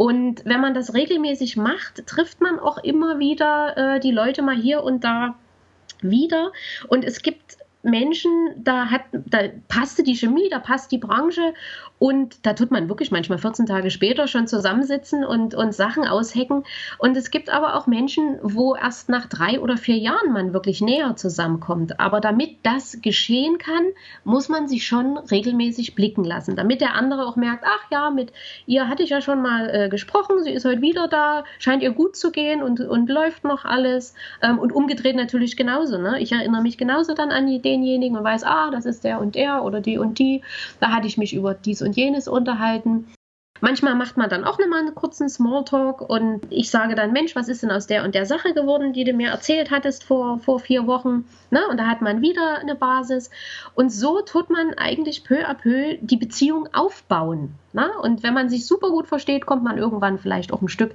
Und 0.00 0.46
wenn 0.46 0.62
man 0.62 0.72
das 0.72 0.94
regelmäßig 0.94 1.58
macht, 1.58 2.06
trifft 2.06 2.40
man 2.40 2.58
auch 2.58 2.78
immer 2.78 3.18
wieder 3.18 3.76
äh, 3.76 4.00
die 4.00 4.12
Leute 4.12 4.40
mal 4.40 4.56
hier 4.56 4.82
und 4.82 5.04
da 5.04 5.34
wieder. 6.00 6.52
Und 6.88 7.04
es 7.04 7.20
gibt 7.20 7.58
Menschen, 7.82 8.30
da 8.56 8.90
hat, 8.90 9.02
da 9.12 9.38
passte 9.68 10.02
die 10.02 10.14
Chemie, 10.14 10.48
da 10.50 10.58
passt 10.58 10.92
die 10.92 10.98
Branche 10.98 11.54
und 12.00 12.46
da 12.46 12.54
tut 12.54 12.70
man 12.70 12.88
wirklich 12.88 13.10
manchmal 13.10 13.36
14 13.36 13.66
Tage 13.66 13.90
später 13.90 14.26
schon 14.26 14.46
zusammensitzen 14.46 15.22
und, 15.22 15.54
und 15.54 15.74
Sachen 15.74 16.08
aushecken. 16.08 16.64
Und 16.98 17.14
es 17.14 17.30
gibt 17.30 17.50
aber 17.50 17.76
auch 17.76 17.86
Menschen, 17.86 18.38
wo 18.42 18.74
erst 18.74 19.10
nach 19.10 19.26
drei 19.26 19.60
oder 19.60 19.76
vier 19.76 19.98
Jahren 19.98 20.32
man 20.32 20.54
wirklich 20.54 20.80
näher 20.80 21.14
zusammenkommt. 21.16 22.00
Aber 22.00 22.22
damit 22.22 22.56
das 22.62 23.02
geschehen 23.02 23.58
kann, 23.58 23.84
muss 24.24 24.48
man 24.48 24.66
sich 24.66 24.86
schon 24.86 25.18
regelmäßig 25.18 25.94
blicken 25.94 26.24
lassen, 26.24 26.56
damit 26.56 26.80
der 26.80 26.94
andere 26.94 27.26
auch 27.26 27.36
merkt, 27.36 27.64
ach 27.66 27.90
ja, 27.90 28.10
mit 28.10 28.32
ihr 28.64 28.88
hatte 28.88 29.02
ich 29.02 29.10
ja 29.10 29.20
schon 29.20 29.42
mal 29.42 29.68
äh, 29.68 29.88
gesprochen, 29.90 30.42
sie 30.42 30.52
ist 30.52 30.64
heute 30.64 30.80
wieder 30.80 31.06
da, 31.06 31.44
scheint 31.58 31.82
ihr 31.82 31.90
gut 31.90 32.16
zu 32.16 32.30
gehen 32.30 32.62
und, 32.62 32.80
und 32.80 33.10
läuft 33.10 33.44
noch 33.44 33.66
alles. 33.66 34.14
Ähm, 34.40 34.58
und 34.58 34.72
umgedreht 34.72 35.16
natürlich 35.16 35.58
genauso. 35.58 35.98
Ne? 35.98 36.18
Ich 36.20 36.32
erinnere 36.32 36.62
mich 36.62 36.78
genauso 36.78 37.12
dann 37.12 37.30
an 37.30 37.46
die 37.46 37.60
denjenigen 37.70 38.16
und 38.16 38.24
weiß, 38.24 38.44
ah, 38.44 38.70
das 38.70 38.86
ist 38.86 39.04
der 39.04 39.20
und 39.20 39.34
der 39.34 39.62
oder 39.64 39.80
die 39.80 39.98
und 39.98 40.18
die. 40.18 40.42
Da 40.80 40.90
hatte 40.90 41.06
ich 41.06 41.16
mich 41.18 41.34
über 41.34 41.54
dies 41.54 41.82
und 41.82 41.96
jenes 41.96 42.28
unterhalten. 42.28 43.06
Manchmal 43.60 43.94
macht 43.94 44.16
man 44.16 44.30
dann 44.30 44.44
auch 44.44 44.58
nochmal 44.58 44.80
einen 44.80 44.94
kurzen 44.94 45.28
Smalltalk 45.28 46.00
und 46.00 46.40
ich 46.50 46.70
sage 46.70 46.94
dann, 46.94 47.12
Mensch, 47.12 47.36
was 47.36 47.48
ist 47.48 47.62
denn 47.62 47.70
aus 47.70 47.86
der 47.86 48.04
und 48.04 48.14
der 48.14 48.24
Sache 48.24 48.54
geworden, 48.54 48.92
die 48.92 49.04
du 49.04 49.12
mir 49.12 49.30
erzählt 49.30 49.70
hattest 49.70 50.04
vor, 50.04 50.38
vor 50.38 50.60
vier 50.60 50.86
Wochen? 50.86 51.24
Ne? 51.50 51.60
Und 51.68 51.78
da 51.78 51.86
hat 51.86 52.00
man 52.00 52.22
wieder 52.22 52.58
eine 52.58 52.74
Basis. 52.74 53.30
Und 53.74 53.90
so 53.90 54.22
tut 54.22 54.48
man 54.48 54.74
eigentlich 54.74 55.24
peu 55.24 55.46
à 55.46 55.54
peu 55.54 55.98
die 56.00 56.16
Beziehung 56.16 56.68
aufbauen. 56.72 57.54
Ne? 57.72 57.90
Und 58.02 58.22
wenn 58.22 58.34
man 58.34 58.48
sich 58.48 58.66
super 58.66 58.90
gut 58.90 59.06
versteht, 59.06 59.44
kommt 59.44 59.62
man 59.62 59.76
irgendwann 59.76 60.18
vielleicht 60.18 60.52
auch 60.52 60.62
ein 60.62 60.68
Stück, 60.68 60.94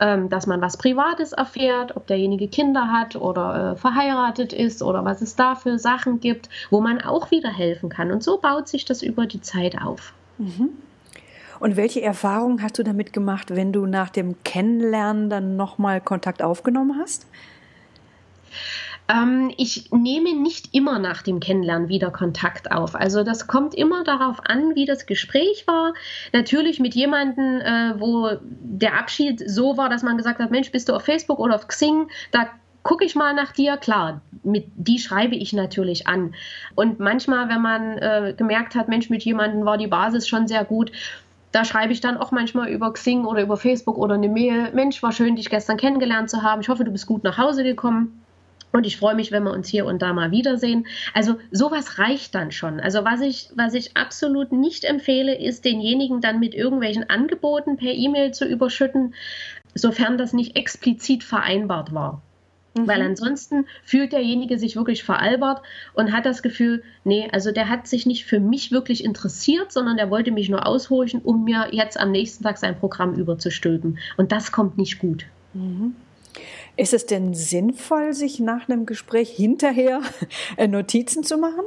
ähm, 0.00 0.28
dass 0.28 0.46
man 0.46 0.60
was 0.62 0.78
Privates 0.78 1.32
erfährt, 1.32 1.96
ob 1.96 2.06
derjenige 2.06 2.48
Kinder 2.48 2.90
hat 2.90 3.16
oder 3.16 3.72
äh, 3.72 3.76
verheiratet 3.76 4.52
ist 4.52 4.82
oder 4.82 5.04
was 5.04 5.20
es 5.20 5.36
da 5.36 5.54
für 5.54 5.78
Sachen 5.78 6.20
gibt, 6.20 6.48
wo 6.70 6.80
man 6.80 7.02
auch 7.02 7.30
wieder 7.30 7.50
helfen 7.50 7.90
kann. 7.90 8.10
Und 8.10 8.22
so 8.22 8.38
baut 8.38 8.68
sich 8.68 8.86
das 8.86 9.02
über 9.02 9.26
die 9.26 9.40
Zeit 9.40 9.80
auf. 9.82 10.14
Mhm. 10.38 10.70
Und 11.60 11.76
welche 11.76 12.02
Erfahrungen 12.02 12.62
hast 12.62 12.78
du 12.78 12.82
damit 12.82 13.12
gemacht, 13.12 13.54
wenn 13.54 13.72
du 13.72 13.86
nach 13.86 14.10
dem 14.10 14.42
Kennenlernen 14.44 15.30
dann 15.30 15.56
nochmal 15.56 16.00
Kontakt 16.00 16.42
aufgenommen 16.42 16.98
hast? 16.98 17.26
Ähm, 19.08 19.52
ich 19.56 19.90
nehme 19.92 20.34
nicht 20.34 20.74
immer 20.74 20.98
nach 20.98 21.22
dem 21.22 21.40
Kennenlernen 21.40 21.88
wieder 21.88 22.10
Kontakt 22.10 22.72
auf. 22.72 22.94
Also 22.94 23.22
das 23.22 23.46
kommt 23.46 23.74
immer 23.74 24.02
darauf 24.04 24.40
an, 24.44 24.74
wie 24.74 24.84
das 24.84 25.06
Gespräch 25.06 25.66
war. 25.66 25.94
Natürlich 26.32 26.80
mit 26.80 26.94
jemandem, 26.94 27.60
äh, 27.60 28.00
wo 28.00 28.30
der 28.40 28.98
Abschied 28.98 29.42
so 29.48 29.76
war, 29.76 29.88
dass 29.88 30.02
man 30.02 30.16
gesagt 30.16 30.40
hat, 30.40 30.50
Mensch, 30.50 30.72
bist 30.72 30.88
du 30.88 30.94
auf 30.94 31.04
Facebook 31.04 31.38
oder 31.38 31.54
auf 31.54 31.68
Xing? 31.68 32.08
Da 32.32 32.48
gucke 32.82 33.04
ich 33.04 33.14
mal 33.14 33.34
nach 33.34 33.52
dir. 33.52 33.76
Klar, 33.76 34.22
mit 34.42 34.66
die 34.76 34.98
schreibe 34.98 35.36
ich 35.36 35.52
natürlich 35.52 36.06
an. 36.06 36.34
Und 36.74 36.98
manchmal, 36.98 37.48
wenn 37.48 37.62
man 37.62 37.98
äh, 37.98 38.34
gemerkt 38.36 38.74
hat, 38.74 38.88
Mensch, 38.88 39.10
mit 39.10 39.24
jemandem 39.24 39.64
war 39.64 39.78
die 39.78 39.88
Basis 39.88 40.26
schon 40.26 40.48
sehr 40.48 40.64
gut, 40.64 40.90
da 41.56 41.64
schreibe 41.64 41.90
ich 41.90 42.02
dann 42.02 42.18
auch 42.18 42.32
manchmal 42.32 42.68
über 42.68 42.92
Xing 42.92 43.24
oder 43.24 43.40
über 43.40 43.56
Facebook 43.56 43.96
oder 43.96 44.16
eine 44.16 44.28
Mail. 44.28 44.72
Mensch, 44.74 45.02
war 45.02 45.10
schön, 45.10 45.36
dich 45.36 45.48
gestern 45.48 45.78
kennengelernt 45.78 46.28
zu 46.28 46.42
haben. 46.42 46.60
Ich 46.60 46.68
hoffe, 46.68 46.84
du 46.84 46.90
bist 46.90 47.06
gut 47.06 47.24
nach 47.24 47.38
Hause 47.38 47.64
gekommen. 47.64 48.22
Und 48.72 48.84
ich 48.84 48.98
freue 48.98 49.14
mich, 49.14 49.32
wenn 49.32 49.44
wir 49.44 49.52
uns 49.52 49.66
hier 49.66 49.86
und 49.86 50.02
da 50.02 50.12
mal 50.12 50.30
wiedersehen. 50.30 50.86
Also 51.14 51.36
sowas 51.50 51.98
reicht 51.98 52.34
dann 52.34 52.52
schon. 52.52 52.78
Also 52.78 53.06
was 53.06 53.22
ich, 53.22 53.48
was 53.54 53.72
ich 53.72 53.96
absolut 53.96 54.52
nicht 54.52 54.84
empfehle, 54.84 55.34
ist 55.34 55.64
denjenigen 55.64 56.20
dann 56.20 56.40
mit 56.40 56.54
irgendwelchen 56.54 57.08
Angeboten 57.08 57.78
per 57.78 57.94
E-Mail 57.94 58.32
zu 58.32 58.44
überschütten, 58.44 59.14
sofern 59.74 60.18
das 60.18 60.34
nicht 60.34 60.56
explizit 60.56 61.24
vereinbart 61.24 61.94
war. 61.94 62.20
Mhm. 62.76 62.86
Weil 62.86 63.02
ansonsten 63.02 63.66
fühlt 63.84 64.12
derjenige 64.12 64.58
sich 64.58 64.76
wirklich 64.76 65.04
veralbert 65.04 65.62
und 65.94 66.12
hat 66.12 66.26
das 66.26 66.42
Gefühl, 66.42 66.82
nee, 67.04 67.28
also 67.32 67.52
der 67.52 67.68
hat 67.68 67.86
sich 67.86 68.06
nicht 68.06 68.24
für 68.24 68.40
mich 68.40 68.72
wirklich 68.72 69.04
interessiert, 69.04 69.72
sondern 69.72 69.96
der 69.96 70.10
wollte 70.10 70.30
mich 70.30 70.48
nur 70.48 70.66
aushorchen, 70.66 71.20
um 71.22 71.44
mir 71.44 71.68
jetzt 71.72 71.98
am 71.98 72.10
nächsten 72.10 72.44
Tag 72.44 72.58
sein 72.58 72.78
Programm 72.78 73.14
überzustülpen. 73.14 73.98
Und 74.16 74.32
das 74.32 74.52
kommt 74.52 74.78
nicht 74.78 74.98
gut. 74.98 75.26
Mhm. 75.54 75.94
Ist 76.76 76.92
es 76.92 77.06
denn 77.06 77.32
sinnvoll, 77.32 78.12
sich 78.12 78.40
nach 78.40 78.68
einem 78.68 78.84
Gespräch 78.84 79.30
hinterher 79.30 80.02
Notizen 80.68 81.24
zu 81.24 81.38
machen? 81.38 81.64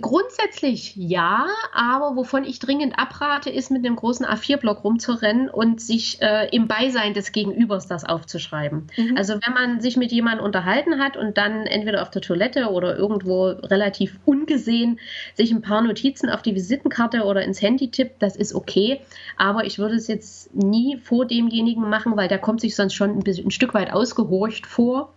Grundsätzlich 0.00 0.96
ja, 0.96 1.46
aber 1.72 2.16
wovon 2.16 2.44
ich 2.44 2.58
dringend 2.58 2.98
abrate, 2.98 3.48
ist 3.48 3.70
mit 3.70 3.86
einem 3.86 3.94
großen 3.94 4.26
A4-Block 4.26 4.82
rumzurennen 4.82 5.48
und 5.48 5.80
sich 5.80 6.20
äh, 6.20 6.48
im 6.50 6.66
Beisein 6.66 7.14
des 7.14 7.30
Gegenübers 7.30 7.86
das 7.86 8.04
aufzuschreiben. 8.04 8.88
Mhm. 8.96 9.16
Also 9.16 9.34
wenn 9.34 9.54
man 9.54 9.80
sich 9.80 9.96
mit 9.96 10.10
jemandem 10.10 10.44
unterhalten 10.44 10.98
hat 10.98 11.16
und 11.16 11.38
dann 11.38 11.66
entweder 11.66 12.02
auf 12.02 12.10
der 12.10 12.22
Toilette 12.22 12.70
oder 12.70 12.96
irgendwo 12.96 13.46
relativ 13.46 14.18
ungesehen 14.24 14.98
sich 15.34 15.52
ein 15.52 15.62
paar 15.62 15.80
Notizen 15.80 16.28
auf 16.28 16.42
die 16.42 16.56
Visitenkarte 16.56 17.22
oder 17.22 17.44
ins 17.44 17.62
Handy 17.62 17.90
tippt, 17.90 18.20
das 18.20 18.34
ist 18.34 18.52
okay. 18.52 19.00
Aber 19.36 19.64
ich 19.64 19.78
würde 19.78 19.94
es 19.94 20.08
jetzt 20.08 20.52
nie 20.56 20.96
vor 20.96 21.24
demjenigen 21.24 21.88
machen, 21.88 22.16
weil 22.16 22.26
der 22.26 22.38
kommt 22.38 22.60
sich 22.60 22.74
sonst 22.74 22.94
schon 22.94 23.10
ein, 23.10 23.20
bisschen, 23.20 23.46
ein 23.46 23.52
Stück 23.52 23.74
weit 23.74 23.92
ausgehorcht 23.92 24.66
vor. 24.66 25.12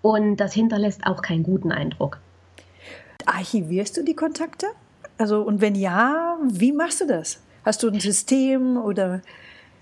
Und 0.00 0.36
das 0.36 0.52
hinterlässt 0.52 1.04
auch 1.04 1.22
keinen 1.22 1.42
guten 1.42 1.72
Eindruck. 1.72 2.20
Archivierst 3.26 3.96
du 3.96 4.02
die 4.02 4.14
Kontakte? 4.14 4.66
Also, 5.18 5.42
und 5.42 5.60
wenn 5.60 5.74
ja, 5.74 6.38
wie 6.42 6.72
machst 6.72 7.00
du 7.00 7.06
das? 7.06 7.42
Hast 7.64 7.82
du 7.82 7.88
ein 7.88 8.00
System 8.00 8.76
oder? 8.76 9.22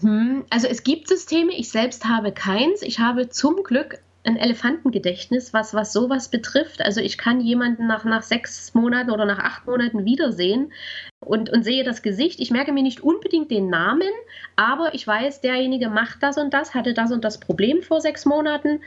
Hm, 0.01 0.45
also 0.51 0.67
es 0.67 0.83
gibt 0.83 1.09
Systeme, 1.09 1.53
ich 1.53 1.71
selbst 1.71 2.05
habe 2.07 2.33
keins. 2.33 2.83
Ich 2.83 2.99
habe 2.99 3.29
zum 3.29 3.63
Glück 3.63 3.99
ein 4.27 4.37
Elefantengedächtnis, 4.37 5.53
was, 5.53 5.75
was 5.75 5.93
sowas 5.93 6.29
betrifft. 6.29 6.81
Also 6.81 7.01
ich 7.01 7.19
kann 7.19 7.41
jemanden 7.41 7.87
nach, 7.87 8.05
nach 8.05 8.23
sechs 8.23 8.73
Monaten 8.73 9.11
oder 9.11 9.27
nach 9.27 9.39
acht 9.39 9.67
Monaten 9.67 10.05
wiedersehen 10.07 10.73
und, 11.21 11.51
und 11.51 11.63
sehe 11.63 11.85
das 11.85 12.01
Gesicht. 12.01 12.41
Ich 12.41 12.51
merke 12.51 12.73
mir 12.73 12.83
nicht 12.83 13.03
unbedingt 13.03 13.51
den 13.51 13.69
Namen, 13.69 14.11
aber 14.57 14.95
ich 14.95 15.07
weiß, 15.07 15.43
derjenige 15.43 15.91
macht 15.91 16.23
das 16.23 16.39
und 16.39 16.55
das, 16.55 16.75
hatte 16.75 16.95
das 16.95 17.13
und 17.13 17.23
das 17.23 17.39
Problem 17.39 17.83
vor 17.83 18.01
sechs 18.01 18.25
Monaten 18.25 18.81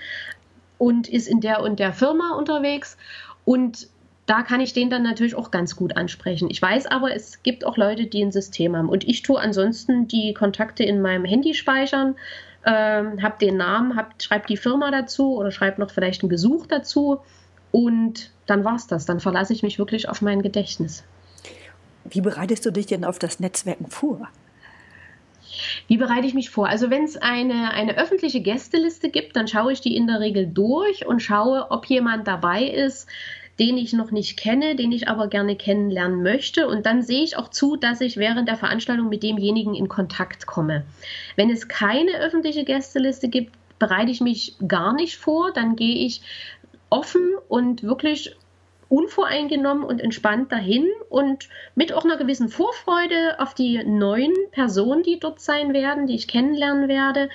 und 0.79 1.07
ist 1.07 1.27
in 1.27 1.39
der 1.39 1.61
und 1.61 1.79
der 1.79 1.93
Firma 1.93 2.35
unterwegs. 2.35 2.97
Und 3.45 3.87
da 4.27 4.43
kann 4.43 4.59
ich 4.59 4.73
den 4.73 4.89
dann 4.89 5.03
natürlich 5.03 5.35
auch 5.35 5.51
ganz 5.51 5.75
gut 5.77 5.95
ansprechen. 5.95 6.49
Ich 6.51 6.61
weiß 6.61 6.85
aber, 6.87 7.15
es 7.15 7.41
gibt 7.43 7.65
auch 7.65 7.77
Leute, 7.77 8.05
die 8.05 8.21
ein 8.21 8.33
System 8.33 8.75
haben. 8.75 8.89
Und 8.89 9.07
ich 9.07 9.21
tue 9.21 9.39
ansonsten 9.39 10.07
die 10.09 10.33
Kontakte 10.33 10.83
in 10.83 11.01
meinem 11.01 11.23
Handy 11.23 11.53
speichern, 11.53 12.15
ähm, 12.65 13.23
habe 13.23 13.37
den 13.39 13.55
Namen, 13.55 13.97
schreibe 14.21 14.45
die 14.45 14.57
Firma 14.57 14.91
dazu 14.91 15.37
oder 15.37 15.51
schreibe 15.51 15.79
noch 15.79 15.91
vielleicht 15.91 16.21
einen 16.21 16.29
Besuch 16.29 16.67
dazu. 16.67 17.21
Und 17.71 18.31
dann 18.47 18.65
war 18.65 18.75
es 18.75 18.87
das. 18.87 19.05
Dann 19.05 19.21
verlasse 19.21 19.53
ich 19.53 19.63
mich 19.63 19.79
wirklich 19.79 20.09
auf 20.09 20.21
mein 20.21 20.41
Gedächtnis. 20.41 21.05
Wie 22.03 22.21
bereitest 22.21 22.65
du 22.65 22.71
dich 22.71 22.85
denn 22.85 23.05
auf 23.05 23.19
das 23.19 23.39
Netzwerken 23.39 23.87
vor? 23.87 24.27
Wie 25.87 25.97
bereite 25.97 26.27
ich 26.27 26.33
mich 26.33 26.49
vor? 26.49 26.67
Also 26.67 26.89
wenn 26.89 27.05
es 27.05 27.15
eine, 27.15 27.71
eine 27.71 27.97
öffentliche 27.97 28.41
Gästeliste 28.41 29.09
gibt, 29.09 29.37
dann 29.37 29.47
schaue 29.47 29.71
ich 29.71 29.79
die 29.79 29.95
in 29.95 30.07
der 30.07 30.19
Regel 30.19 30.47
durch 30.47 31.05
und 31.05 31.21
schaue, 31.21 31.71
ob 31.71 31.85
jemand 31.85 32.27
dabei 32.27 32.63
ist, 32.63 33.07
den 33.59 33.77
ich 33.77 33.93
noch 33.93 34.11
nicht 34.11 34.37
kenne, 34.37 34.75
den 34.75 34.91
ich 34.91 35.07
aber 35.07 35.27
gerne 35.27 35.55
kennenlernen 35.55 36.21
möchte. 36.21 36.67
Und 36.67 36.85
dann 36.85 37.01
sehe 37.01 37.23
ich 37.23 37.37
auch 37.37 37.49
zu, 37.49 37.75
dass 37.75 38.01
ich 38.01 38.17
während 38.17 38.47
der 38.47 38.57
Veranstaltung 38.57 39.09
mit 39.09 39.23
demjenigen 39.23 39.73
in 39.73 39.87
Kontakt 39.87 40.45
komme. 40.45 40.85
Wenn 41.35 41.49
es 41.49 41.67
keine 41.67 42.19
öffentliche 42.19 42.63
Gästeliste 42.63 43.29
gibt, 43.29 43.53
bereite 43.79 44.11
ich 44.11 44.21
mich 44.21 44.55
gar 44.67 44.93
nicht 44.93 45.17
vor. 45.17 45.51
Dann 45.53 45.75
gehe 45.75 46.05
ich 46.05 46.21
offen 46.89 47.33
und 47.47 47.83
wirklich 47.83 48.35
unvoreingenommen 48.89 49.83
und 49.83 49.99
entspannt 49.99 50.51
dahin 50.51 50.87
und 51.09 51.49
mit 51.75 51.91
auch 51.91 52.05
einer 52.05 52.15
gewissen 52.15 52.47
Vorfreude 52.47 53.39
auf 53.39 53.53
die 53.53 53.83
neuen 53.83 54.33
Personen, 54.51 55.03
die 55.03 55.19
dort 55.19 55.41
sein 55.41 55.73
werden, 55.73 56.07
die 56.07 56.15
ich 56.15 56.27
kennenlernen 56.27 56.87
werde 56.87 57.29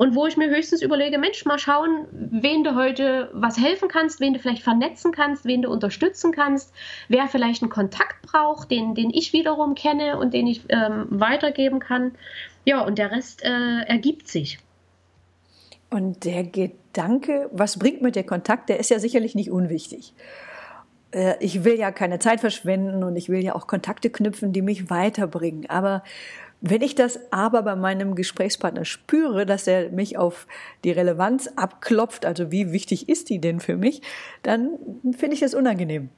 und 0.00 0.14
wo 0.14 0.26
ich 0.26 0.38
mir 0.38 0.48
höchstens 0.48 0.80
überlege, 0.80 1.18
Mensch, 1.18 1.44
mal 1.44 1.58
schauen, 1.58 2.06
wen 2.10 2.64
du 2.64 2.74
heute 2.74 3.28
was 3.34 3.60
helfen 3.60 3.90
kannst, 3.90 4.18
wen 4.18 4.32
du 4.32 4.38
vielleicht 4.38 4.62
vernetzen 4.62 5.12
kannst, 5.12 5.44
wen 5.44 5.60
du 5.60 5.70
unterstützen 5.70 6.32
kannst, 6.32 6.72
wer 7.08 7.28
vielleicht 7.28 7.60
einen 7.60 7.70
Kontakt 7.70 8.22
braucht, 8.22 8.70
den, 8.70 8.94
den 8.94 9.10
ich 9.10 9.34
wiederum 9.34 9.74
kenne 9.74 10.18
und 10.18 10.32
den 10.32 10.46
ich 10.46 10.62
ähm, 10.70 11.06
weitergeben 11.10 11.80
kann. 11.80 12.12
Ja, 12.64 12.80
und 12.80 12.96
der 12.96 13.10
Rest 13.10 13.44
äh, 13.44 13.82
ergibt 13.88 14.28
sich. 14.28 14.58
Und 15.90 16.24
der 16.24 16.44
Gedanke, 16.44 17.50
was 17.52 17.78
bringt 17.78 18.00
mir 18.00 18.10
der 18.10 18.24
Kontakt, 18.24 18.70
der 18.70 18.80
ist 18.80 18.88
ja 18.88 19.00
sicherlich 19.00 19.34
nicht 19.34 19.50
unwichtig. 19.50 20.14
Äh, 21.10 21.34
ich 21.40 21.62
will 21.64 21.78
ja 21.78 21.90
keine 21.90 22.20
Zeit 22.20 22.40
verschwenden 22.40 23.04
und 23.04 23.16
ich 23.16 23.28
will 23.28 23.44
ja 23.44 23.54
auch 23.54 23.66
Kontakte 23.66 24.08
knüpfen, 24.08 24.54
die 24.54 24.62
mich 24.62 24.88
weiterbringen. 24.88 25.68
Aber 25.68 26.02
wenn 26.60 26.82
ich 26.82 26.94
das 26.94 27.32
aber 27.32 27.62
bei 27.62 27.74
meinem 27.74 28.14
Gesprächspartner 28.14 28.84
spüre, 28.84 29.46
dass 29.46 29.66
er 29.66 29.90
mich 29.90 30.18
auf 30.18 30.46
die 30.84 30.90
Relevanz 30.90 31.48
abklopft, 31.56 32.26
also 32.26 32.50
wie 32.50 32.72
wichtig 32.72 33.08
ist 33.08 33.30
die 33.30 33.40
denn 33.40 33.60
für 33.60 33.76
mich, 33.76 34.02
dann 34.42 34.78
finde 35.16 35.34
ich 35.34 35.40
das 35.40 35.54
unangenehm. 35.54 36.10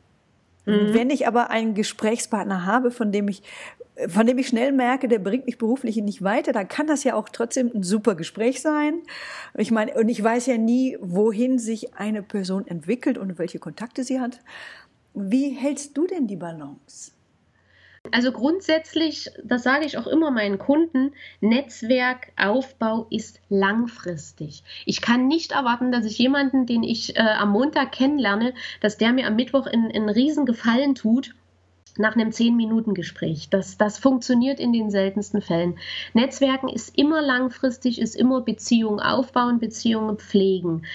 Mhm. 0.67 0.95
Wenn 0.95 1.11
ich 1.11 1.27
aber 1.27 1.51
einen 1.51 1.75
Gesprächspartner 1.75 2.67
habe, 2.67 2.91
von 2.91 3.13
dem 3.13 3.29
ich 3.29 3.43
von 4.09 4.27
dem 4.27 4.39
ich 4.39 4.49
schnell 4.49 4.73
merke, 4.73 5.07
der 5.07 5.19
bringt 5.19 5.45
mich 5.45 5.59
beruflich 5.59 5.97
nicht 5.97 6.23
weiter, 6.23 6.53
dann 6.53 6.67
kann 6.67 6.87
das 6.87 7.05
ja 7.05 7.15
auch 7.15 7.29
trotzdem 7.29 7.71
ein 7.75 7.83
super 7.83 8.15
Gespräch 8.15 8.63
sein. 8.63 9.03
Ich 9.55 9.71
meine, 9.71 9.93
und 9.95 10.09
ich 10.09 10.23
weiß 10.23 10.47
ja 10.47 10.57
nie, 10.57 10.97
wohin 11.01 11.59
sich 11.59 11.95
eine 11.95 12.23
Person 12.23 12.67
entwickelt 12.67 13.19
und 13.19 13.39
welche 13.39 13.59
Kontakte 13.59 14.03
sie 14.03 14.19
hat. 14.19 14.41
Wie 15.13 15.51
hältst 15.51 15.97
du 15.97 16.07
denn 16.07 16.27
die 16.27 16.37
Balance? 16.37 17.13
Also 18.11 18.33
grundsätzlich, 18.33 19.31
das 19.45 19.63
sage 19.63 19.87
ich 19.87 19.97
auch 19.97 20.09
immer 20.09 20.33
meinen 20.33 20.59
Kunden, 20.59 21.13
Netzwerkaufbau 21.41 23.07
ist 23.11 23.41
langfristig. 23.49 24.65
Ich 24.87 25.01
kann 25.01 25.29
nicht 25.29 25.53
erwarten, 25.53 25.93
dass 25.93 26.05
ich 26.05 26.19
jemanden, 26.19 26.67
den 26.67 26.83
ich 26.83 27.17
äh, 27.17 27.21
am 27.21 27.51
Montag 27.51 27.93
kennenlerne, 27.93 28.55
dass 28.81 28.99
der 28.99 29.13
mir 29.13 29.29
am 29.29 29.37
Mittwoch 29.37 29.67
in, 29.69 29.89
in 29.89 30.09
riesen 30.09 30.47
Gefallen 30.47 30.97
tut 30.97 31.35
nach 31.97 32.17
einem 32.17 32.31
10-Minuten-Gespräch. 32.31 33.51
Das, 33.51 33.79
das 33.79 33.99
funktioniert 33.99 34.59
in 34.59 34.73
den 34.73 34.91
seltensten 34.91 35.41
Fällen. 35.41 35.79
Netzwerken 36.13 36.69
ist 36.69 36.99
immer 36.99 37.23
langfristig, 37.23 38.01
ist 38.01 38.17
immer 38.17 38.41
Beziehungen 38.41 38.99
aufbauen, 38.99 39.61
Beziehungen 39.61 40.19
pflegen. 40.19 40.87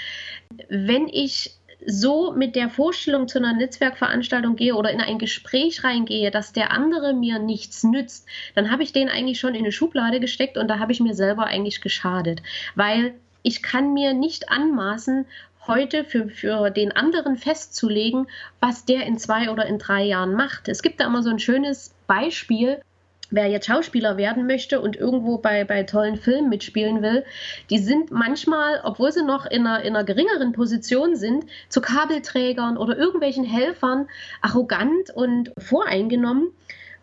Wenn 0.69 1.07
ich 1.07 1.57
so 1.87 2.33
mit 2.33 2.57
der 2.57 2.69
Vorstellung 2.69 3.29
zu 3.29 3.39
einer 3.39 3.53
Netzwerkveranstaltung 3.53 4.57
gehe 4.57 4.75
oder 4.75 4.91
in 4.91 4.99
ein 4.99 5.17
Gespräch 5.17 5.85
reingehe, 5.85 6.31
dass 6.31 6.51
der 6.51 6.71
andere 6.71 7.13
mir 7.13 7.39
nichts 7.39 7.83
nützt, 7.83 8.27
dann 8.55 8.69
habe 8.69 8.83
ich 8.83 8.91
den 8.91 9.07
eigentlich 9.07 9.39
schon 9.39 9.55
in 9.55 9.61
eine 9.61 9.71
Schublade 9.71 10.19
gesteckt 10.19 10.57
und 10.57 10.67
da 10.67 10.79
habe 10.79 10.91
ich 10.91 10.99
mir 10.99 11.13
selber 11.13 11.45
eigentlich 11.45 11.79
geschadet. 11.79 12.43
Weil 12.75 13.13
ich 13.41 13.63
kann 13.63 13.93
mir 13.93 14.13
nicht 14.13 14.49
anmaßen, 14.49 15.25
heute 15.65 16.03
für, 16.03 16.29
für 16.29 16.69
den 16.69 16.91
anderen 16.91 17.37
festzulegen, 17.37 18.27
was 18.59 18.85
der 18.85 19.05
in 19.05 19.17
zwei 19.17 19.49
oder 19.49 19.65
in 19.65 19.79
drei 19.79 20.03
Jahren 20.03 20.33
macht. 20.33 20.67
Es 20.67 20.81
gibt 20.81 20.99
da 20.99 21.05
immer 21.05 21.23
so 21.23 21.29
ein 21.29 21.39
schönes 21.39 21.93
Beispiel, 22.07 22.81
wer 23.29 23.47
jetzt 23.47 23.67
Schauspieler 23.67 24.17
werden 24.17 24.47
möchte 24.47 24.81
und 24.81 24.95
irgendwo 24.95 25.37
bei, 25.37 25.63
bei 25.63 25.83
tollen 25.83 26.17
Filmen 26.17 26.49
mitspielen 26.49 27.01
will, 27.01 27.25
die 27.69 27.79
sind 27.79 28.11
manchmal, 28.11 28.81
obwohl 28.83 29.11
sie 29.11 29.23
noch 29.23 29.45
in 29.45 29.65
einer, 29.65 29.83
in 29.83 29.95
einer 29.95 30.05
geringeren 30.05 30.53
Position 30.53 31.15
sind, 31.15 31.45
zu 31.69 31.81
Kabelträgern 31.81 32.77
oder 32.77 32.97
irgendwelchen 32.97 33.43
Helfern 33.43 34.07
arrogant 34.41 35.09
und 35.13 35.51
voreingenommen, 35.57 36.49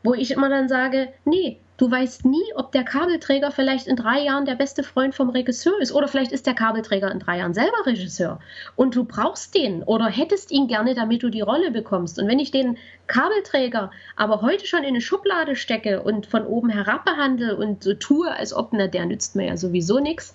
wo 0.02 0.14
ich 0.14 0.30
immer 0.30 0.48
dann 0.48 0.68
sage, 0.68 1.08
nee, 1.24 1.58
Du 1.76 1.90
weißt 1.90 2.24
nie, 2.24 2.44
ob 2.54 2.70
der 2.70 2.84
Kabelträger 2.84 3.50
vielleicht 3.50 3.88
in 3.88 3.96
drei 3.96 4.20
Jahren 4.20 4.44
der 4.44 4.54
beste 4.54 4.84
Freund 4.84 5.12
vom 5.12 5.30
Regisseur 5.30 5.80
ist. 5.80 5.90
Oder 5.92 6.06
vielleicht 6.06 6.30
ist 6.30 6.46
der 6.46 6.54
Kabelträger 6.54 7.10
in 7.10 7.18
drei 7.18 7.38
Jahren 7.38 7.52
selber 7.52 7.84
Regisseur. 7.84 8.38
Und 8.76 8.94
du 8.94 9.02
brauchst 9.02 9.56
den 9.56 9.82
oder 9.82 10.06
hättest 10.06 10.52
ihn 10.52 10.68
gerne, 10.68 10.94
damit 10.94 11.24
du 11.24 11.30
die 11.30 11.40
Rolle 11.40 11.72
bekommst. 11.72 12.20
Und 12.20 12.28
wenn 12.28 12.38
ich 12.38 12.52
den 12.52 12.78
Kabelträger 13.08 13.90
aber 14.14 14.40
heute 14.40 14.66
schon 14.66 14.84
in 14.84 14.90
eine 14.90 15.00
Schublade 15.00 15.56
stecke 15.56 16.00
und 16.00 16.26
von 16.26 16.46
oben 16.46 16.68
herab 16.68 17.04
behandle 17.04 17.56
und 17.56 17.82
so 17.82 17.94
tue, 17.94 18.30
als 18.30 18.54
ob, 18.54 18.72
na, 18.72 18.86
der 18.86 19.06
nützt 19.06 19.34
mir 19.34 19.46
ja 19.46 19.56
sowieso 19.56 19.98
nichts, 19.98 20.32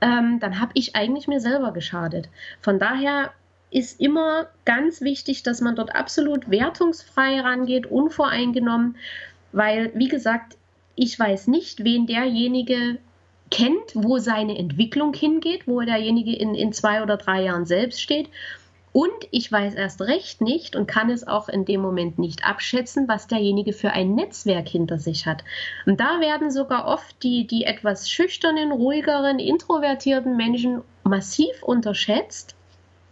ähm, 0.00 0.38
dann 0.40 0.58
habe 0.58 0.72
ich 0.72 0.96
eigentlich 0.96 1.28
mir 1.28 1.40
selber 1.40 1.72
geschadet. 1.72 2.30
Von 2.62 2.78
daher 2.78 3.32
ist 3.70 4.00
immer 4.00 4.46
ganz 4.64 5.02
wichtig, 5.02 5.42
dass 5.42 5.60
man 5.60 5.76
dort 5.76 5.94
absolut 5.94 6.50
wertungsfrei 6.50 7.40
rangeht, 7.40 7.86
unvoreingenommen, 7.86 8.96
weil, 9.52 9.90
wie 9.94 10.08
gesagt, 10.08 10.56
ich 10.98 11.18
weiß 11.18 11.46
nicht, 11.46 11.84
wen 11.84 12.06
derjenige 12.06 12.98
kennt, 13.50 13.94
wo 13.94 14.18
seine 14.18 14.58
Entwicklung 14.58 15.14
hingeht, 15.14 15.66
wo 15.66 15.80
derjenige 15.80 16.34
in, 16.34 16.54
in 16.54 16.72
zwei 16.72 17.02
oder 17.02 17.16
drei 17.16 17.44
Jahren 17.44 17.66
selbst 17.66 18.02
steht. 18.02 18.28
Und 18.92 19.12
ich 19.30 19.50
weiß 19.50 19.74
erst 19.74 20.00
recht 20.00 20.40
nicht 20.40 20.74
und 20.74 20.88
kann 20.88 21.08
es 21.08 21.26
auch 21.26 21.48
in 21.48 21.64
dem 21.64 21.80
Moment 21.80 22.18
nicht 22.18 22.44
abschätzen, 22.44 23.06
was 23.06 23.28
derjenige 23.28 23.72
für 23.72 23.92
ein 23.92 24.14
Netzwerk 24.14 24.68
hinter 24.68 24.98
sich 24.98 25.24
hat. 25.26 25.44
Und 25.86 26.00
da 26.00 26.20
werden 26.20 26.50
sogar 26.50 26.86
oft 26.86 27.22
die, 27.22 27.46
die 27.46 27.64
etwas 27.64 28.10
schüchternen, 28.10 28.72
ruhigeren, 28.72 29.38
introvertierten 29.38 30.36
Menschen 30.36 30.82
massiv 31.04 31.62
unterschätzt 31.62 32.56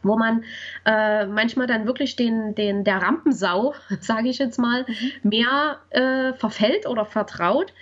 wo 0.06 0.16
man 0.16 0.44
äh, 0.84 1.26
manchmal 1.26 1.66
dann 1.66 1.86
wirklich 1.86 2.16
den, 2.16 2.54
den, 2.54 2.84
der 2.84 3.02
Rampensau, 3.02 3.74
sage 4.00 4.28
ich 4.28 4.38
jetzt 4.38 4.58
mal, 4.58 4.84
mhm. 4.88 5.30
mehr 5.30 5.78
äh, 5.90 6.32
verfällt 6.34 6.86
oder 6.86 7.04
vertraut, 7.04 7.72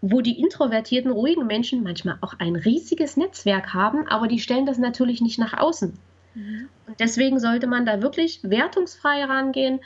wo 0.00 0.20
die 0.20 0.38
introvertierten, 0.38 1.10
ruhigen 1.10 1.46
Menschen 1.46 1.82
manchmal 1.82 2.18
auch 2.20 2.34
ein 2.38 2.56
riesiges 2.56 3.16
Netzwerk 3.16 3.72
haben, 3.72 4.06
aber 4.06 4.28
die 4.28 4.38
stellen 4.38 4.66
das 4.66 4.78
natürlich 4.78 5.20
nicht 5.20 5.38
nach 5.38 5.56
außen. 5.56 5.96
Mhm. 6.34 6.68
Und 6.86 7.00
deswegen 7.00 7.40
sollte 7.40 7.66
man 7.66 7.86
da 7.86 8.02
wirklich 8.02 8.40
wertungsfrei 8.42 9.24
rangehen, 9.24 9.80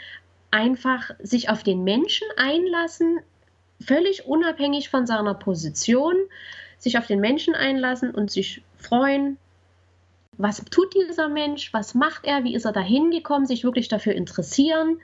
einfach 0.51 1.11
sich 1.21 1.51
auf 1.51 1.63
den 1.63 1.85
Menschen 1.85 2.27
einlassen, 2.37 3.21
völlig 3.81 4.27
unabhängig 4.27 4.89
von 4.89 5.07
seiner 5.07 5.35
Position, 5.35 6.17
sich 6.79 6.99
auf 6.99 7.07
den 7.07 7.21
Menschen 7.21 7.55
einlassen 7.55 8.11
und 8.11 8.31
sich 8.31 8.63
freuen, 8.77 9.37
was 10.39 10.65
tut 10.71 10.95
dieser 10.95 11.29
Mensch, 11.29 11.73
was 11.75 11.95
macht 11.95 12.25
er, 12.25 12.45
wie 12.45 12.55
ist 12.55 12.65
er 12.65 12.73
da 12.73 12.81
hingekommen, 12.81 13.47
sich 13.47 13.65
wirklich 13.65 13.89
dafür 13.89 14.15
interessieren 14.15 15.01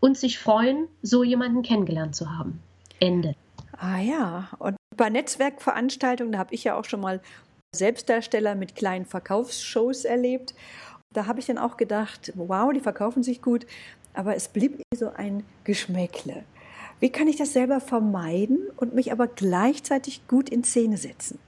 und 0.00 0.18
sich 0.18 0.38
freuen, 0.38 0.86
so 1.02 1.24
jemanden 1.24 1.62
kennengelernt 1.62 2.14
zu 2.14 2.30
haben. 2.30 2.60
Ende. 3.00 3.34
Ah 3.78 3.98
ja, 3.98 4.50
und 4.58 4.76
bei 4.96 5.10
Netzwerkveranstaltungen, 5.10 6.32
da 6.32 6.38
habe 6.38 6.54
ich 6.54 6.62
ja 6.62 6.76
auch 6.76 6.84
schon 6.84 7.00
mal 7.00 7.20
Selbstdarsteller 7.74 8.54
mit 8.54 8.76
kleinen 8.76 9.06
Verkaufsshows 9.06 10.04
erlebt. 10.04 10.54
Da 11.12 11.26
habe 11.26 11.40
ich 11.40 11.46
dann 11.46 11.58
auch 11.58 11.76
gedacht, 11.76 12.32
wow, 12.36 12.72
die 12.72 12.80
verkaufen 12.80 13.22
sich 13.22 13.42
gut, 13.42 13.66
aber 14.12 14.36
es 14.36 14.48
blieb 14.48 14.82
so 14.94 15.10
ein 15.10 15.42
Geschmäckle. 15.64 16.44
Wie 17.00 17.10
kann 17.10 17.26
ich 17.26 17.36
das 17.36 17.52
selber 17.52 17.80
vermeiden 17.80 18.68
und 18.76 18.94
mich 18.94 19.10
aber 19.10 19.26
gleichzeitig 19.26 20.28
gut 20.28 20.48
in 20.48 20.64
Szene 20.64 20.96
setzen? 20.96 21.38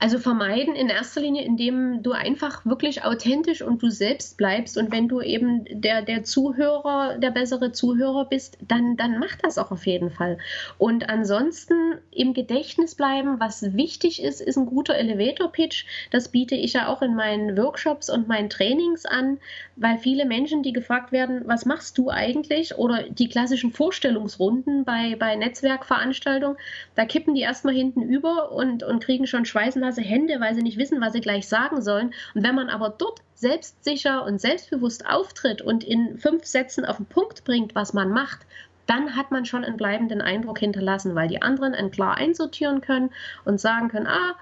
Also 0.00 0.20
vermeiden 0.20 0.76
in 0.76 0.88
erster 0.88 1.20
Linie, 1.20 1.44
indem 1.44 2.04
du 2.04 2.12
einfach 2.12 2.64
wirklich 2.64 3.02
authentisch 3.02 3.62
und 3.62 3.82
du 3.82 3.90
selbst 3.90 4.36
bleibst. 4.36 4.78
Und 4.78 4.92
wenn 4.92 5.08
du 5.08 5.20
eben 5.20 5.64
der, 5.68 6.02
der 6.02 6.22
Zuhörer, 6.22 7.18
der 7.18 7.32
bessere 7.32 7.72
Zuhörer 7.72 8.26
bist, 8.26 8.58
dann, 8.60 8.96
dann 8.96 9.18
mach 9.18 9.34
das 9.42 9.58
auch 9.58 9.72
auf 9.72 9.86
jeden 9.86 10.10
Fall. 10.10 10.38
Und 10.78 11.08
ansonsten 11.08 11.96
im 12.12 12.32
Gedächtnis 12.32 12.94
bleiben, 12.94 13.40
was 13.40 13.74
wichtig 13.74 14.22
ist, 14.22 14.40
ist 14.40 14.56
ein 14.56 14.66
guter 14.66 14.94
Elevator-Pitch. 14.94 15.84
Das 16.12 16.28
biete 16.28 16.54
ich 16.54 16.74
ja 16.74 16.86
auch 16.86 17.02
in 17.02 17.16
meinen 17.16 17.56
Workshops 17.56 18.08
und 18.08 18.28
meinen 18.28 18.50
Trainings 18.50 19.04
an, 19.04 19.38
weil 19.74 19.98
viele 19.98 20.26
Menschen, 20.26 20.62
die 20.62 20.72
gefragt 20.72 21.10
werden, 21.10 21.42
was 21.46 21.66
machst 21.66 21.98
du 21.98 22.08
eigentlich? 22.08 22.76
Oder 22.78 23.02
die 23.08 23.28
klassischen 23.28 23.72
Vorstellungsrunden 23.72 24.84
bei, 24.84 25.16
bei 25.18 25.34
Netzwerkveranstaltungen, 25.34 26.56
da 26.94 27.04
kippen 27.04 27.34
die 27.34 27.40
erstmal 27.40 27.74
hinten 27.74 28.02
über 28.02 28.52
und, 28.52 28.84
und 28.84 29.02
kriegen 29.02 29.26
schon 29.26 29.44
Schweißen 29.44 29.87
nasse 29.88 30.02
Hände, 30.02 30.40
weil 30.40 30.54
sie 30.54 30.62
nicht 30.62 30.78
wissen, 30.78 31.00
was 31.00 31.12
sie 31.12 31.20
gleich 31.20 31.48
sagen 31.48 31.82
sollen. 31.82 32.12
Und 32.34 32.42
wenn 32.42 32.54
man 32.54 32.68
aber 32.68 32.90
dort 32.90 33.20
selbstsicher 33.34 34.24
und 34.24 34.40
selbstbewusst 34.40 35.06
auftritt 35.06 35.62
und 35.62 35.84
in 35.84 36.18
fünf 36.18 36.44
Sätzen 36.44 36.84
auf 36.84 36.96
den 36.96 37.06
Punkt 37.06 37.44
bringt, 37.44 37.74
was 37.74 37.94
man 37.94 38.10
macht, 38.10 38.40
dann 38.86 39.16
hat 39.16 39.30
man 39.30 39.44
schon 39.44 39.64
einen 39.64 39.76
bleibenden 39.76 40.22
Eindruck 40.22 40.58
hinterlassen, 40.58 41.14
weil 41.14 41.28
die 41.28 41.42
anderen 41.42 41.74
einen 41.74 41.90
klar 41.90 42.16
einsortieren 42.16 42.80
können 42.80 43.10
und 43.44 43.60
sagen 43.60 43.88
können, 43.88 44.06
ah, 44.06 44.34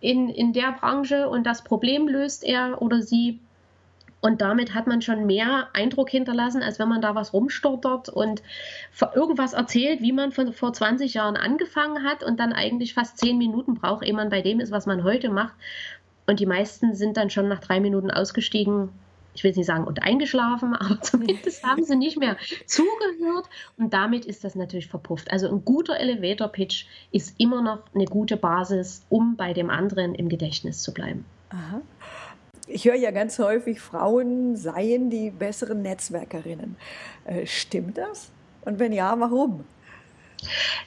in, 0.00 0.28
in 0.28 0.52
der 0.52 0.72
Branche 0.72 1.28
und 1.28 1.44
das 1.44 1.62
Problem 1.62 2.06
löst 2.06 2.44
er 2.44 2.80
oder 2.80 3.02
sie 3.02 3.40
und 4.20 4.40
damit 4.40 4.74
hat 4.74 4.86
man 4.86 5.00
schon 5.00 5.26
mehr 5.26 5.68
Eindruck 5.72 6.10
hinterlassen, 6.10 6.62
als 6.62 6.78
wenn 6.78 6.88
man 6.88 7.00
da 7.00 7.14
was 7.14 7.32
rumstottert 7.32 8.08
und 8.08 8.42
irgendwas 9.14 9.52
erzählt, 9.52 10.00
wie 10.02 10.12
man 10.12 10.32
von 10.32 10.52
vor 10.52 10.72
20 10.72 11.14
Jahren 11.14 11.36
angefangen 11.36 12.02
hat 12.02 12.24
und 12.24 12.40
dann 12.40 12.52
eigentlich 12.52 12.94
fast 12.94 13.18
10 13.18 13.38
Minuten 13.38 13.74
braucht, 13.74 14.04
ehe 14.04 14.14
man 14.14 14.28
bei 14.28 14.42
dem 14.42 14.60
ist, 14.60 14.72
was 14.72 14.86
man 14.86 15.04
heute 15.04 15.30
macht. 15.30 15.54
Und 16.26 16.40
die 16.40 16.46
meisten 16.46 16.94
sind 16.94 17.16
dann 17.16 17.30
schon 17.30 17.48
nach 17.48 17.60
drei 17.60 17.80
Minuten 17.80 18.10
ausgestiegen, 18.10 18.90
ich 19.34 19.44
will 19.44 19.52
nicht 19.52 19.66
sagen 19.66 19.84
und 19.84 20.02
eingeschlafen, 20.02 20.74
aber 20.76 21.00
zumindest 21.00 21.62
haben 21.62 21.84
sie 21.84 21.94
nicht 21.94 22.18
mehr 22.18 22.36
zugehört 22.66 23.48
und 23.76 23.94
damit 23.94 24.24
ist 24.24 24.42
das 24.42 24.56
natürlich 24.56 24.88
verpufft. 24.88 25.30
Also 25.30 25.48
ein 25.48 25.64
guter 25.64 25.96
Elevator-Pitch 25.96 26.86
ist 27.12 27.38
immer 27.38 27.62
noch 27.62 27.78
eine 27.94 28.06
gute 28.06 28.36
Basis, 28.36 29.04
um 29.08 29.36
bei 29.36 29.52
dem 29.52 29.70
anderen 29.70 30.16
im 30.16 30.28
Gedächtnis 30.28 30.82
zu 30.82 30.92
bleiben. 30.92 31.24
Aha 31.50 31.80
ich 32.68 32.84
höre 32.84 32.94
ja 32.94 33.10
ganz 33.10 33.38
häufig, 33.38 33.80
Frauen 33.80 34.56
seien 34.56 35.10
die 35.10 35.30
besseren 35.30 35.82
Netzwerkerinnen. 35.82 36.76
Äh, 37.24 37.46
stimmt 37.46 37.98
das? 37.98 38.30
Und 38.62 38.78
wenn 38.78 38.92
ja, 38.92 39.18
warum? 39.18 39.64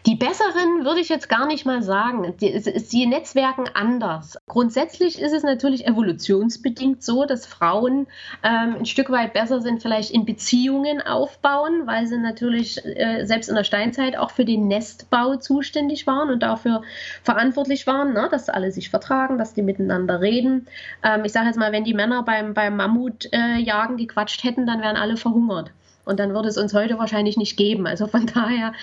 Die 0.05 0.15
besseren 0.15 0.85
würde 0.85 1.01
ich 1.01 1.09
jetzt 1.09 1.29
gar 1.29 1.45
nicht 1.45 1.65
mal 1.65 1.83
sagen. 1.83 2.33
Sie 2.39 3.05
netzwerken 3.05 3.65
anders. 3.73 4.37
Grundsätzlich 4.47 5.21
ist 5.21 5.33
es 5.33 5.43
natürlich 5.43 5.85
evolutionsbedingt 5.85 7.03
so, 7.03 7.25
dass 7.25 7.45
Frauen 7.45 8.07
ähm, 8.43 8.77
ein 8.79 8.85
Stück 8.85 9.09
weit 9.09 9.33
besser 9.33 9.61
sind, 9.61 9.81
vielleicht 9.81 10.11
in 10.11 10.25
Beziehungen 10.25 11.01
aufbauen, 11.01 11.85
weil 11.85 12.07
sie 12.07 12.17
natürlich 12.17 12.83
äh, 12.85 13.25
selbst 13.25 13.49
in 13.49 13.55
der 13.55 13.63
Steinzeit 13.63 14.17
auch 14.17 14.31
für 14.31 14.45
den 14.45 14.67
Nestbau 14.67 15.35
zuständig 15.35 16.07
waren 16.07 16.29
und 16.29 16.41
dafür 16.41 16.81
verantwortlich 17.23 17.85
waren, 17.87 18.13
ne? 18.13 18.27
dass 18.31 18.49
alle 18.49 18.71
sich 18.71 18.89
vertragen, 18.89 19.37
dass 19.37 19.53
die 19.53 19.61
miteinander 19.61 20.21
reden. 20.21 20.67
Ähm, 21.03 21.25
ich 21.25 21.31
sage 21.33 21.47
jetzt 21.47 21.59
mal, 21.59 21.71
wenn 21.71 21.83
die 21.83 21.93
Männer 21.93 22.23
beim, 22.23 22.53
beim 22.53 22.77
Mammutjagen 22.77 23.97
äh, 23.97 24.01
gequatscht 24.01 24.43
hätten, 24.43 24.65
dann 24.65 24.81
wären 24.81 24.95
alle 24.95 25.17
verhungert. 25.17 25.71
Und 26.05 26.19
dann 26.19 26.33
würde 26.33 26.49
es 26.49 26.57
uns 26.57 26.73
heute 26.73 26.97
wahrscheinlich 26.97 27.37
nicht 27.37 27.57
geben. 27.57 27.87
Also 27.87 28.07
von 28.07 28.25
daher 28.33 28.73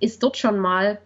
ist 0.00 0.22
dort 0.22 0.36
schon 0.36 0.58
mal 0.58 0.98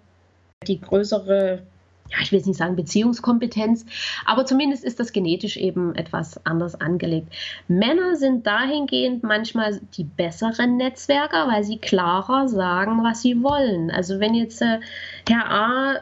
die 0.66 0.80
größere, 0.80 1.62
ja, 2.10 2.16
ich 2.22 2.32
will 2.32 2.38
jetzt 2.38 2.46
nicht 2.46 2.58
sagen 2.58 2.74
Beziehungskompetenz, 2.74 3.86
aber 4.24 4.44
zumindest 4.44 4.84
ist 4.84 4.98
das 4.98 5.12
genetisch 5.12 5.56
eben 5.56 5.94
etwas 5.94 6.44
anders 6.44 6.80
angelegt. 6.80 7.32
Männer 7.68 8.16
sind 8.16 8.46
dahingehend 8.46 9.22
manchmal 9.22 9.80
die 9.96 10.04
besseren 10.04 10.76
Netzwerker, 10.76 11.48
weil 11.48 11.64
sie 11.64 11.78
klarer 11.78 12.48
sagen, 12.48 13.04
was 13.04 13.22
sie 13.22 13.42
wollen. 13.42 13.90
Also 13.90 14.20
wenn 14.20 14.34
jetzt 14.34 14.62
äh, 14.62 14.80
Herr 15.28 15.50
A 15.50 15.94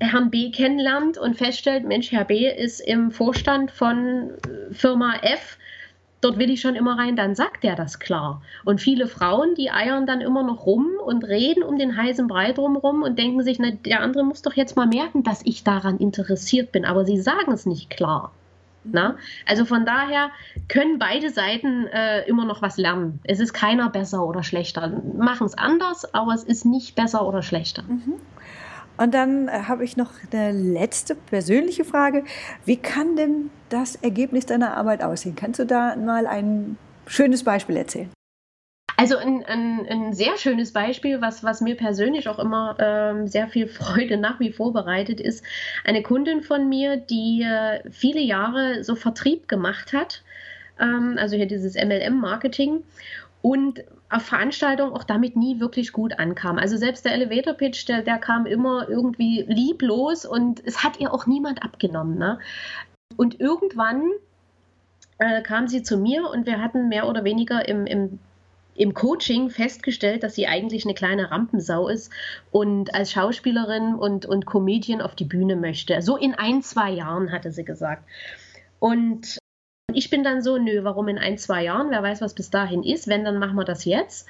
Herrn 0.00 0.30
B 0.30 0.50
kennenlernt 0.50 1.18
und 1.18 1.36
feststellt, 1.36 1.84
Mensch, 1.84 2.10
Herr 2.10 2.24
B 2.24 2.48
ist 2.48 2.80
im 2.80 3.10
Vorstand 3.10 3.70
von 3.70 4.30
Firma 4.72 5.16
F, 5.20 5.58
dort 6.20 6.38
will 6.38 6.50
ich 6.50 6.60
schon 6.60 6.74
immer 6.74 6.98
rein, 6.98 7.16
dann 7.16 7.34
sagt 7.34 7.64
er 7.64 7.76
das 7.76 7.98
klar. 7.98 8.42
Und 8.64 8.80
viele 8.80 9.06
Frauen, 9.06 9.54
die 9.54 9.70
eiern 9.70 10.06
dann 10.06 10.20
immer 10.20 10.42
noch 10.42 10.66
rum 10.66 10.90
und 11.04 11.24
reden 11.24 11.62
um 11.62 11.78
den 11.78 11.96
heißen 11.96 12.26
Brei 12.26 12.52
drumherum 12.52 13.02
und 13.02 13.18
denken 13.18 13.42
sich, 13.42 13.58
na, 13.58 13.70
der 13.70 14.00
andere 14.00 14.24
muss 14.24 14.42
doch 14.42 14.54
jetzt 14.54 14.76
mal 14.76 14.86
merken, 14.86 15.22
dass 15.22 15.40
ich 15.44 15.64
daran 15.64 15.98
interessiert 15.98 16.72
bin, 16.72 16.84
aber 16.84 17.04
sie 17.04 17.20
sagen 17.20 17.52
es 17.52 17.66
nicht 17.66 17.90
klar. 17.90 18.32
Na? 18.82 19.16
Also 19.46 19.66
von 19.66 19.84
daher 19.84 20.30
können 20.68 20.98
beide 20.98 21.30
Seiten 21.30 21.86
äh, 21.88 22.26
immer 22.26 22.46
noch 22.46 22.62
was 22.62 22.78
lernen. 22.78 23.20
Es 23.24 23.38
ist 23.38 23.52
keiner 23.52 23.90
besser 23.90 24.26
oder 24.26 24.42
schlechter. 24.42 25.02
Machen 25.18 25.46
es 25.46 25.56
anders, 25.56 26.14
aber 26.14 26.32
es 26.32 26.44
ist 26.44 26.64
nicht 26.64 26.94
besser 26.94 27.26
oder 27.26 27.42
schlechter. 27.42 27.82
Mhm. 27.82 28.14
Und 29.00 29.14
dann 29.14 29.48
äh, 29.48 29.62
habe 29.66 29.82
ich 29.82 29.96
noch 29.96 30.10
eine 30.30 30.52
letzte 30.52 31.14
persönliche 31.14 31.84
Frage. 31.84 32.24
Wie 32.66 32.76
kann 32.76 33.16
denn 33.16 33.50
das 33.70 33.96
Ergebnis 33.96 34.44
deiner 34.44 34.76
Arbeit 34.76 35.02
aussehen? 35.02 35.36
Kannst 35.36 35.58
du 35.58 35.64
da 35.64 35.96
mal 35.96 36.26
ein 36.26 36.76
schönes 37.06 37.42
Beispiel 37.42 37.78
erzählen? 37.78 38.10
Also 38.98 39.16
ein, 39.16 39.42
ein, 39.46 39.86
ein 39.88 40.12
sehr 40.12 40.36
schönes 40.36 40.74
Beispiel, 40.74 41.22
was, 41.22 41.42
was 41.42 41.62
mir 41.62 41.74
persönlich 41.74 42.28
auch 42.28 42.38
immer 42.38 42.76
ähm, 42.78 43.26
sehr 43.26 43.48
viel 43.48 43.66
Freude 43.68 44.18
nach 44.18 44.38
wie 44.38 44.52
vor 44.52 44.74
bereitet, 44.74 45.18
ist 45.18 45.42
eine 45.84 46.02
Kundin 46.02 46.42
von 46.42 46.68
mir, 46.68 46.98
die 46.98 47.40
äh, 47.42 47.80
viele 47.90 48.20
Jahre 48.20 48.84
so 48.84 48.96
Vertrieb 48.96 49.48
gemacht 49.48 49.94
hat, 49.94 50.22
ähm, 50.78 51.16
also 51.18 51.36
hier 51.36 51.46
dieses 51.46 51.74
MLM-Marketing 51.74 52.82
und 53.42 53.84
auf 54.10 54.22
Veranstaltungen 54.22 54.92
auch 54.92 55.04
damit 55.04 55.36
nie 55.36 55.60
wirklich 55.60 55.92
gut 55.92 56.18
ankam. 56.18 56.58
Also 56.58 56.76
selbst 56.76 57.04
der 57.04 57.14
Elevator 57.14 57.54
Pitch, 57.54 57.88
der, 57.88 58.02
der 58.02 58.18
kam 58.18 58.46
immer 58.46 58.88
irgendwie 58.88 59.44
lieblos 59.48 60.26
und 60.26 60.62
es 60.66 60.82
hat 60.82 60.98
ihr 61.00 61.14
auch 61.14 61.26
niemand 61.26 61.62
abgenommen. 61.62 62.18
Ne? 62.18 62.38
Und 63.16 63.40
irgendwann 63.40 64.02
äh, 65.18 65.42
kam 65.42 65.68
sie 65.68 65.82
zu 65.82 65.96
mir 65.96 66.28
und 66.28 66.46
wir 66.46 66.60
hatten 66.60 66.88
mehr 66.88 67.08
oder 67.08 67.24
weniger 67.24 67.66
im, 67.68 67.86
im 67.86 68.18
im 68.76 68.94
Coaching 68.94 69.50
festgestellt, 69.50 70.22
dass 70.22 70.36
sie 70.36 70.46
eigentlich 70.46 70.86
eine 70.86 70.94
kleine 70.94 71.30
Rampensau 71.30 71.88
ist 71.88 72.10
und 72.50 72.94
als 72.94 73.12
Schauspielerin 73.12 73.94
und, 73.94 74.24
und 74.24 74.46
Comedian 74.46 75.02
auf 75.02 75.14
die 75.14 75.26
Bühne 75.26 75.54
möchte. 75.54 76.00
So 76.00 76.16
in 76.16 76.34
ein, 76.34 76.62
zwei 76.62 76.90
Jahren, 76.90 77.30
hatte 77.30 77.52
sie 77.52 77.64
gesagt. 77.64 78.04
Und 78.78 79.39
ich 79.94 80.10
bin 80.10 80.24
dann 80.24 80.42
so, 80.42 80.58
nö, 80.58 80.84
warum 80.84 81.08
in 81.08 81.18
ein, 81.18 81.38
zwei 81.38 81.64
Jahren? 81.64 81.90
Wer 81.90 82.02
weiß, 82.02 82.20
was 82.20 82.34
bis 82.34 82.50
dahin 82.50 82.82
ist. 82.82 83.08
Wenn, 83.08 83.24
dann 83.24 83.38
machen 83.38 83.56
wir 83.56 83.64
das 83.64 83.84
jetzt. 83.84 84.28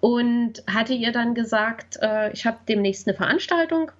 Und 0.00 0.62
hatte 0.66 0.92
ihr 0.92 1.12
dann 1.12 1.34
gesagt, 1.34 1.98
äh, 2.02 2.32
ich 2.32 2.46
habe 2.46 2.58
demnächst 2.68 3.08
eine 3.08 3.16
Veranstaltung 3.16 3.90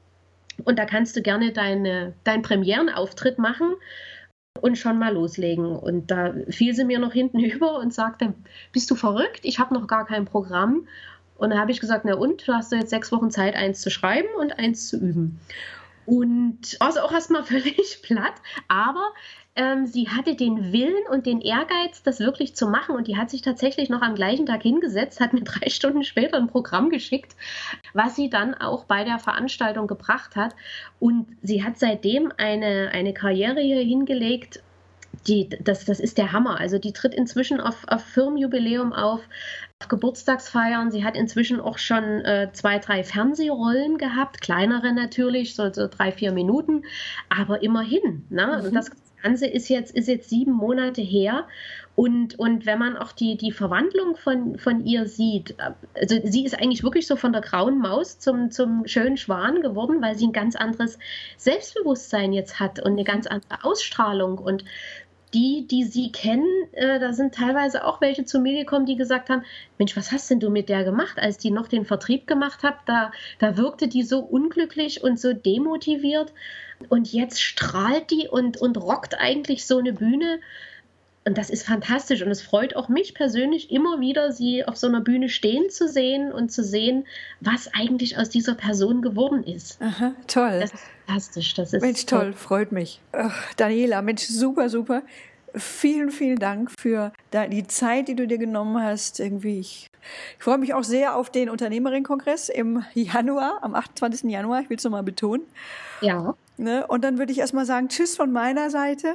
und 0.62 0.78
da 0.78 0.84
kannst 0.84 1.16
du 1.16 1.22
gerne 1.22 1.52
deine, 1.52 2.14
deinen 2.24 2.42
Premierenauftritt 2.42 3.38
machen 3.38 3.74
und 4.60 4.78
schon 4.78 4.98
mal 4.98 5.14
loslegen. 5.14 5.76
Und 5.76 6.10
da 6.10 6.32
fiel 6.48 6.74
sie 6.74 6.84
mir 6.84 6.98
noch 6.98 7.12
hinten 7.12 7.40
über 7.44 7.78
und 7.78 7.92
sagte, 7.92 8.34
bist 8.72 8.90
du 8.90 8.94
verrückt? 8.94 9.40
Ich 9.42 9.58
habe 9.58 9.74
noch 9.74 9.86
gar 9.86 10.06
kein 10.06 10.24
Programm. 10.24 10.86
Und 11.36 11.50
da 11.50 11.58
habe 11.58 11.72
ich 11.72 11.80
gesagt, 11.80 12.04
na 12.04 12.14
und, 12.14 12.46
du 12.46 12.52
hast 12.52 12.70
jetzt 12.72 12.90
sechs 12.90 13.10
Wochen 13.10 13.30
Zeit, 13.30 13.56
eins 13.56 13.80
zu 13.80 13.90
schreiben 13.90 14.28
und 14.38 14.58
eins 14.58 14.88
zu 14.88 14.98
üben. 14.98 15.40
Und 16.06 16.76
also 16.80 17.00
auch 17.00 17.12
erstmal 17.12 17.42
völlig 17.44 18.00
platt, 18.02 18.34
aber 18.68 19.12
ähm, 19.56 19.86
sie 19.86 20.08
hatte 20.08 20.34
den 20.34 20.72
Willen 20.72 21.06
und 21.10 21.26
den 21.26 21.40
Ehrgeiz, 21.40 22.02
das 22.02 22.18
wirklich 22.18 22.56
zu 22.56 22.66
machen. 22.66 22.96
Und 22.96 23.06
die 23.06 23.16
hat 23.16 23.30
sich 23.30 23.42
tatsächlich 23.42 23.88
noch 23.88 24.02
am 24.02 24.16
gleichen 24.16 24.46
Tag 24.46 24.62
hingesetzt, 24.62 25.20
hat 25.20 25.32
mir 25.32 25.40
drei 25.44 25.68
Stunden 25.70 26.02
später 26.02 26.36
ein 26.36 26.48
Programm 26.48 26.90
geschickt, 26.90 27.36
was 27.92 28.16
sie 28.16 28.28
dann 28.28 28.54
auch 28.54 28.84
bei 28.84 29.04
der 29.04 29.18
Veranstaltung 29.18 29.86
gebracht 29.86 30.34
hat. 30.34 30.54
Und 30.98 31.28
sie 31.42 31.62
hat 31.62 31.78
seitdem 31.78 32.32
eine, 32.36 32.90
eine 32.92 33.14
Karriere 33.14 33.60
hier 33.60 33.80
hingelegt. 33.80 34.62
Die, 35.28 35.48
das, 35.48 35.84
das 35.84 36.00
ist 36.00 36.18
der 36.18 36.32
Hammer. 36.32 36.58
Also 36.58 36.78
die 36.78 36.92
tritt 36.92 37.14
inzwischen 37.14 37.60
auf, 37.60 37.84
auf 37.86 38.04
Firmenjubiläum 38.04 38.92
auf, 38.92 39.20
auf 39.80 39.88
Geburtstagsfeiern. 39.88 40.90
Sie 40.90 41.04
hat 41.04 41.16
inzwischen 41.16 41.60
auch 41.60 41.78
schon 41.78 42.02
äh, 42.24 42.50
zwei, 42.52 42.80
drei 42.80 43.04
Fernsehrollen 43.04 43.98
gehabt, 43.98 44.40
kleinere 44.40 44.92
natürlich, 44.92 45.54
so, 45.54 45.72
so 45.72 45.86
drei, 45.86 46.10
vier 46.10 46.32
Minuten, 46.32 46.82
aber 47.28 47.62
immerhin. 47.62 48.26
Ne? 48.28 48.64
Mhm. 48.64 48.74
Das 48.74 48.90
Ganze 49.24 49.46
ist 49.46 49.68
jetzt, 49.70 49.94
ist 49.94 50.06
jetzt 50.06 50.28
sieben 50.28 50.52
Monate 50.52 51.00
her. 51.00 51.48
Und, 51.96 52.38
und 52.38 52.66
wenn 52.66 52.78
man 52.78 52.96
auch 52.96 53.12
die, 53.12 53.36
die 53.36 53.52
Verwandlung 53.52 54.16
von, 54.16 54.58
von 54.58 54.84
ihr 54.84 55.06
sieht, 55.06 55.54
also 55.94 56.16
sie 56.24 56.44
ist 56.44 56.58
eigentlich 56.58 56.82
wirklich 56.82 57.06
so 57.06 57.16
von 57.16 57.32
der 57.32 57.40
grauen 57.40 57.78
Maus 57.78 58.18
zum, 58.18 58.50
zum 58.50 58.86
schönen 58.86 59.16
Schwan 59.16 59.62
geworden, 59.62 60.02
weil 60.02 60.16
sie 60.16 60.26
ein 60.26 60.32
ganz 60.32 60.56
anderes 60.56 60.98
Selbstbewusstsein 61.36 62.32
jetzt 62.32 62.60
hat 62.60 62.80
und 62.80 62.92
eine 62.92 63.04
ganz 63.04 63.26
andere 63.26 63.64
Ausstrahlung. 63.64 64.38
Und 64.38 64.64
die, 65.34 65.66
die 65.66 65.84
sie 65.84 66.12
kennen, 66.12 66.48
äh, 66.72 67.00
da 67.00 67.12
sind 67.12 67.34
teilweise 67.34 67.84
auch 67.84 68.00
welche 68.00 68.24
zu 68.24 68.38
mir 68.38 68.56
gekommen, 68.56 68.86
die 68.86 68.96
gesagt 68.96 69.28
haben, 69.28 69.42
Mensch, 69.78 69.96
was 69.96 70.12
hast 70.12 70.30
denn 70.30 70.40
du 70.40 70.48
mit 70.48 70.68
der 70.68 70.84
gemacht? 70.84 71.18
Als 71.18 71.36
die 71.36 71.50
noch 71.50 71.66
den 71.66 71.84
Vertrieb 71.84 72.26
gemacht 72.26 72.62
hat, 72.62 72.76
da, 72.86 73.10
da 73.40 73.56
wirkte 73.56 73.88
die 73.88 74.04
so 74.04 74.20
unglücklich 74.20 75.02
und 75.02 75.18
so 75.18 75.32
demotiviert. 75.32 76.32
Und 76.88 77.12
jetzt 77.12 77.42
strahlt 77.42 78.10
die 78.10 78.28
und, 78.28 78.56
und 78.56 78.76
rockt 78.76 79.18
eigentlich 79.18 79.66
so 79.66 79.78
eine 79.78 79.92
Bühne. 79.92 80.40
Und 81.26 81.38
das 81.38 81.48
ist 81.48 81.66
fantastisch 81.66 82.20
und 82.22 82.30
es 82.30 82.42
freut 82.42 82.76
auch 82.76 82.88
mich 82.88 83.14
persönlich 83.14 83.70
immer 83.70 83.98
wieder, 83.98 84.30
sie 84.30 84.64
auf 84.66 84.76
so 84.76 84.86
einer 84.86 85.00
Bühne 85.00 85.30
stehen 85.30 85.70
zu 85.70 85.88
sehen 85.88 86.30
und 86.30 86.52
zu 86.52 86.62
sehen, 86.62 87.06
was 87.40 87.72
eigentlich 87.72 88.18
aus 88.18 88.28
dieser 88.28 88.54
Person 88.54 89.00
geworden 89.00 89.42
ist. 89.42 89.80
Aha, 89.80 90.12
toll. 90.26 90.60
Das 90.60 90.74
ist 90.74 90.84
fantastisch. 91.06 91.54
Das 91.54 91.72
ist 91.72 91.80
Mensch, 91.80 92.04
toll, 92.04 92.20
toll. 92.20 92.32
freut 92.34 92.72
mich. 92.72 93.00
Ach, 93.12 93.54
Daniela, 93.54 94.02
Mensch, 94.02 94.24
super, 94.24 94.68
super. 94.68 95.02
Vielen, 95.54 96.10
vielen 96.10 96.38
Dank 96.38 96.70
für 96.78 97.12
die 97.32 97.66
Zeit, 97.68 98.08
die 98.08 98.16
du 98.16 98.26
dir 98.26 98.38
genommen 98.38 98.82
hast. 98.82 99.18
Irgendwie, 99.18 99.60
ich, 99.60 99.86
ich 100.36 100.44
freue 100.44 100.58
mich 100.58 100.74
auch 100.74 100.84
sehr 100.84 101.16
auf 101.16 101.30
den 101.30 101.48
Unternehmerinnenkongress 101.48 102.50
im 102.50 102.84
Januar, 102.92 103.60
am 103.62 103.74
28. 103.74 104.30
Januar. 104.30 104.60
Ich 104.60 104.68
will 104.68 104.76
es 104.76 104.84
nochmal 104.84 105.04
betonen. 105.04 105.44
Ja. 106.02 106.34
Ne? 106.58 106.86
Und 106.86 107.02
dann 107.02 107.16
würde 107.18 107.32
ich 107.32 107.38
erstmal 107.38 107.64
sagen, 107.64 107.88
tschüss 107.88 108.14
von 108.14 108.30
meiner 108.30 108.68
Seite. 108.68 109.14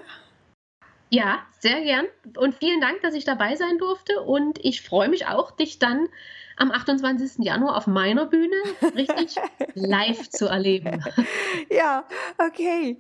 Ja, 1.09 1.39
sehr 1.59 1.81
gern. 1.81 2.05
Und 2.37 2.55
vielen 2.55 2.81
Dank, 2.81 3.01
dass 3.01 3.15
ich 3.15 3.25
dabei 3.25 3.55
sein 3.55 3.77
durfte. 3.79 4.21
Und 4.21 4.63
ich 4.63 4.81
freue 4.81 5.09
mich 5.09 5.25
auch, 5.25 5.51
dich 5.51 5.79
dann 5.79 6.07
am 6.55 6.71
28. 6.71 7.43
Januar 7.43 7.77
auf 7.77 7.87
meiner 7.87 8.27
Bühne 8.27 8.55
richtig 8.95 9.35
live 9.73 10.29
zu 10.29 10.47
erleben. 10.47 11.03
Ja, 11.71 12.07
okay. 12.37 12.99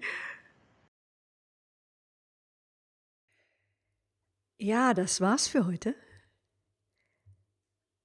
Ja, 4.57 4.93
das 4.93 5.21
war's 5.21 5.47
für 5.47 5.65
heute. 5.65 5.95